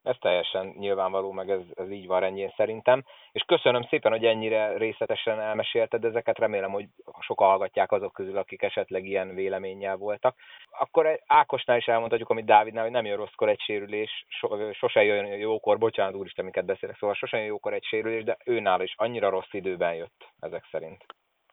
[0.02, 3.04] Ez teljesen nyilvánvaló, meg ez, ez így van rendjén szerintem.
[3.32, 6.38] És köszönöm szépen, hogy ennyire részletesen elmesélted ezeket.
[6.38, 6.86] Remélem, hogy
[7.20, 10.36] sokan hallgatják azok közül, akik esetleg ilyen véleménnyel voltak.
[10.78, 15.78] Akkor Ákosnál is elmondhatjuk, amit Dávidnál, hogy nem jön rosszkor egy sérülés, so, jön jókor,
[15.78, 19.52] bocsánat úristen, miket beszélek, szóval sose jön jókor egy sérülés, de őnál is annyira rossz
[19.52, 21.04] időben jött ezek szerint.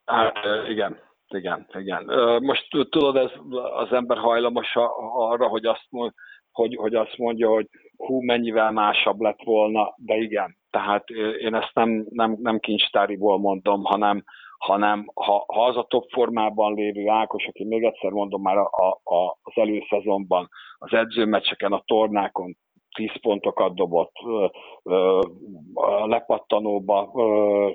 [0.06, 2.04] Hát igen, igen, igen.
[2.41, 3.32] Most tudod, ez
[3.74, 4.76] az ember hajlamos
[5.16, 5.88] arra, hogy azt,
[6.52, 7.68] hogy, hogy azt mondja, hogy
[8.06, 13.84] hú, mennyivel másabb lett volna, de igen, tehát én ezt nem, nem, nem kincstáriból mondom,
[13.84, 14.24] hanem,
[14.58, 19.02] hanem ha, ha az a top formában lévő Ákos, aki még egyszer mondom már a,
[19.04, 22.58] a, az előszezonban, az edzőmeccseken, a tornákon
[22.95, 24.45] 10 pontokat dobott, ö,
[24.84, 25.22] ö,
[26.06, 27.70] lepattanóba ö,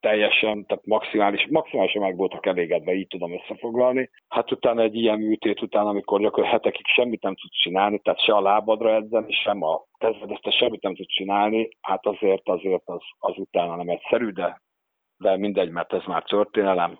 [0.00, 4.10] teljesen, tehát maximális, maximálisan meg voltak elégedve, így tudom összefoglalni.
[4.28, 8.32] Hát utána egy ilyen műtét után, amikor gyakorlatilag hetekig semmit nem tudsz csinálni, tehát se
[8.32, 13.38] a lábadra edzeni, sem a ezt semmit nem tudsz csinálni, hát azért azért az, az
[13.38, 14.60] utána nem egyszerű, de,
[15.16, 16.98] de mindegy, mert ez már történelem,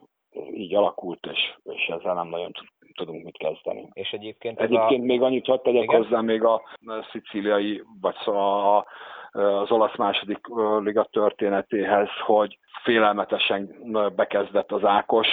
[0.55, 2.53] így alakult, és, és ezzel nem nagyon
[2.94, 3.88] tudunk mit kezdeni.
[3.92, 5.05] És egyébként, egyébként a...
[5.05, 6.03] még annyit hadd tegyek Igen?
[6.03, 6.62] hozzá még a
[7.12, 8.86] szicíliai, vagy szóval a,
[9.33, 10.47] az olasz második
[10.78, 13.76] liga történetéhez, hogy félelmetesen
[14.16, 15.28] bekezdett az Ákos,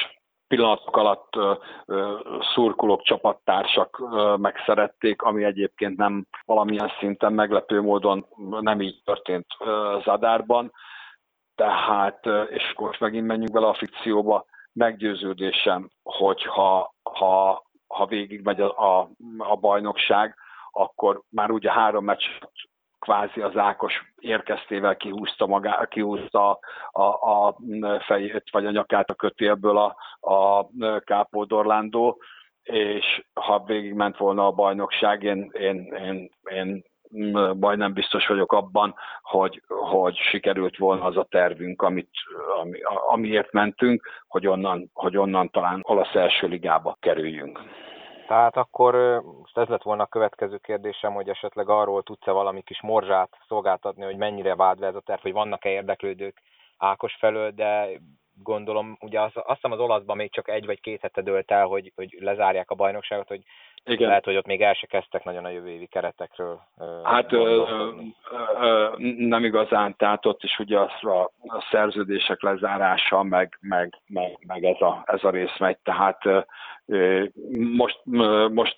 [0.47, 1.29] pillanatok alatt
[2.53, 4.01] szurkolók, csapattársak
[4.37, 8.25] megszerették, ami egyébként nem valamilyen szinten meglepő módon
[8.61, 9.45] nem így történt
[10.03, 10.71] Zadárban.
[11.55, 18.61] Tehát, és akkor most megint menjünk bele a fikcióba, meggyőződésem, hogy ha, ha, ha végigmegy
[18.61, 20.35] a, a, a bajnokság,
[20.71, 22.23] akkor már ugye három meccs
[22.99, 26.59] kvázi az Ákos érkeztével kihúzta, magá, kihúzta
[26.91, 27.57] a, a
[27.99, 29.95] fejét vagy a nyakát a kötélből a,
[30.31, 30.67] a
[30.99, 32.21] Kápó Dorlandó,
[32.63, 36.83] és ha végigment volna a bajnokság, én, én, én, én
[37.59, 42.09] majdnem biztos vagyok abban, hogy, hogy sikerült volna az a tervünk, amit,
[42.61, 42.79] ami,
[43.09, 47.59] amiért mentünk, hogy onnan, hogy onnan talán olasz első ligába kerüljünk.
[48.27, 48.95] Tehát akkor
[49.53, 54.17] ez lett volna a következő kérdésem, hogy esetleg arról tudsz-e valami kis morzsát szolgáltatni, hogy
[54.17, 56.41] mennyire vád ez a terv, hogy vannak-e érdeklődők
[56.77, 57.87] Ákos felől, de
[58.43, 61.65] gondolom, ugye az, azt hiszem az olaszban még csak egy vagy két hete dőlt el,
[61.65, 63.41] hogy, hogy lezárják a bajnokságot, hogy
[63.85, 64.07] igen.
[64.07, 66.61] lehet, hogy ott még el se kezdtek nagyon a jövő évi keretekről.
[67.03, 67.63] Hát ö,
[68.59, 74.37] ö, nem igazán, tehát ott is ugye az a, a szerződések lezárása, meg, meg, meg,
[74.47, 76.25] meg ez, a, ez a rész megy, tehát
[76.85, 77.23] ö,
[77.75, 78.01] most,
[78.51, 78.77] most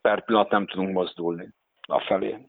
[0.00, 1.48] per pillanat nem tudunk mozdulni
[1.80, 2.48] a felé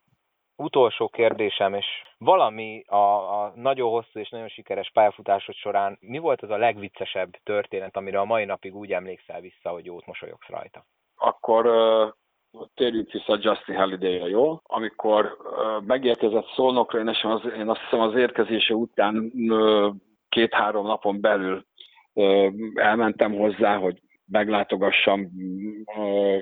[0.58, 1.86] utolsó kérdésem, és
[2.18, 2.96] valami a,
[3.42, 8.20] a nagyon hosszú és nagyon sikeres pályafutásod során, mi volt az a legviccesebb történet, amire
[8.20, 10.86] a mai napig úgy emlékszel vissza, hogy jót mosolyogsz rajta?
[11.16, 14.60] Akkor uh, térjünk vissza Justin Halliday-re, jó?
[14.64, 19.94] Amikor uh, megérkezett Szolnokra, én, az, én azt hiszem az érkezése után uh,
[20.30, 21.66] két-három napon belül
[22.14, 24.02] uh, elmentem hozzá, hogy
[24.32, 25.32] meglátogassam,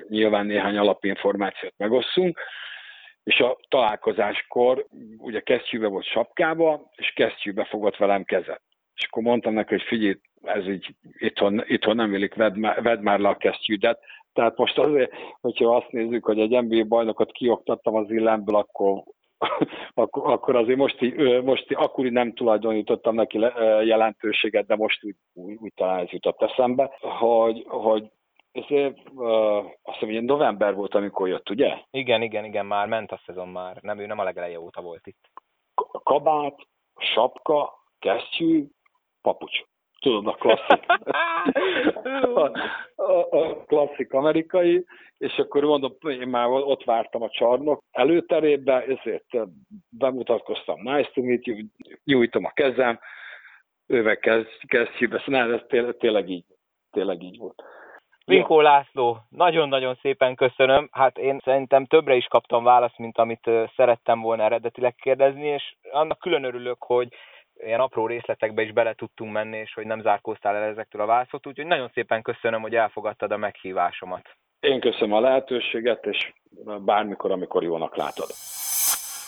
[0.08, 2.38] nyilván néhány alapinformációt megosszunk,
[3.26, 4.86] és a találkozáskor
[5.18, 8.62] ugye kesztyűbe volt sapkába, és kesztyűbe fogott velem kezet.
[8.94, 13.00] És akkor mondtam neki, hogy figyelj, ez így itthon, itthon nem illik, vedd már, vedd
[13.00, 14.00] már le a kesztyűdet.
[14.32, 19.02] Tehát most azért, hogyha azt nézzük, hogy egy NBA bajnokot kioktattam az illemből, akkor,
[19.94, 21.00] akkor, akkor azért most,
[21.42, 23.38] most akkor nem tulajdonítottam neki
[23.84, 28.10] jelentőséget, de most úgy, úgy, úgy talán ez jutott eszembe, hogy, hogy
[28.56, 31.78] ez uh, azt hiszem, hogy november volt, amikor jött, ugye?
[31.90, 33.78] Igen, igen, igen, már ment a szezon már.
[33.82, 35.30] Nem, ő nem a legeleje óta volt itt.
[36.02, 36.58] Kabát,
[36.96, 38.66] sapka, kesztyű,
[39.22, 39.62] papucs.
[40.00, 40.86] Tudod, a klasszik.
[42.34, 42.50] a,
[42.94, 44.84] a, a klasszik amerikai,
[45.18, 49.48] és akkor mondom, én már ott vártam a csarnok előterébe, ezért
[49.88, 51.58] bemutatkoztam, nice to meet you,
[52.04, 52.98] nyújtom a kezem,
[53.86, 56.44] ővel kezd, kesztyűbe, szóval ez tényleg, tényleg így,
[56.90, 57.62] tényleg így volt.
[58.26, 60.88] Vinkó László, nagyon-nagyon szépen köszönöm.
[60.92, 66.18] Hát én szerintem többre is kaptam választ, mint amit szerettem volna eredetileg kérdezni, és annak
[66.18, 67.08] külön örülök, hogy
[67.56, 71.52] ilyen apró részletekbe is bele tudtunk menni, és hogy nem zárkóztál el ezektől a válaszoktól,
[71.52, 74.36] úgyhogy nagyon szépen köszönöm, hogy elfogadtad a meghívásomat.
[74.60, 76.32] Én köszönöm a lehetőséget, és
[76.84, 78.28] bármikor, amikor jónak látod.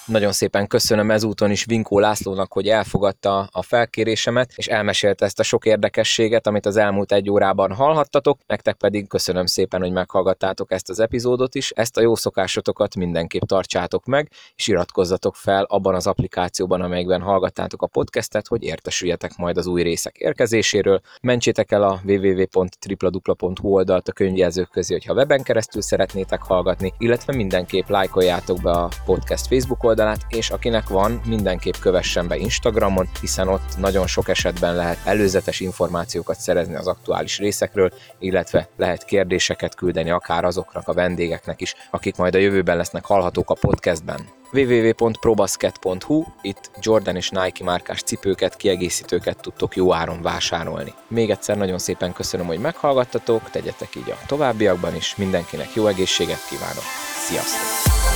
[0.09, 5.42] Nagyon szépen köszönöm ezúton is Vinkó Lászlónak, hogy elfogadta a felkérésemet, és elmesélte ezt a
[5.42, 10.88] sok érdekességet, amit az elmúlt egy órában hallhattatok, nektek pedig köszönöm szépen, hogy meghallgattátok ezt
[10.90, 11.70] az epizódot is.
[11.70, 17.82] Ezt a jó szokásotokat mindenképp tartsátok meg, és iratkozzatok fel abban az applikációban, amelyikben hallgattátok
[17.82, 21.00] a podcastet, hogy értesüljetek majd az új részek érkezéséről.
[21.22, 27.88] Mentsétek el a www.tripladupla.hu oldalt a könyvjelzők közé, hogyha weben keresztül szeretnétek hallgatni, illetve mindenképp
[27.88, 33.49] lájkoljátok be a podcast Facebook oldalt, oldalát, és akinek van, mindenképp kövessen be Instagramon, hiszen
[33.49, 40.11] ott nagyon sok esetben lehet előzetes információkat szerezni az aktuális részekről, illetve lehet kérdéseket küldeni
[40.11, 44.20] akár azoknak a vendégeknek is, akik majd a jövőben lesznek hallhatók a podcastben
[44.53, 50.94] www.probasket.hu, itt Jordan és Nike márkás cipőket, kiegészítőket tudtok jó áron vásárolni.
[51.09, 56.46] Még egyszer nagyon szépen köszönöm, hogy meghallgattatok, tegyetek így a továbbiakban is, mindenkinek jó egészséget
[56.49, 56.84] kívánok,
[57.26, 58.07] sziasztok!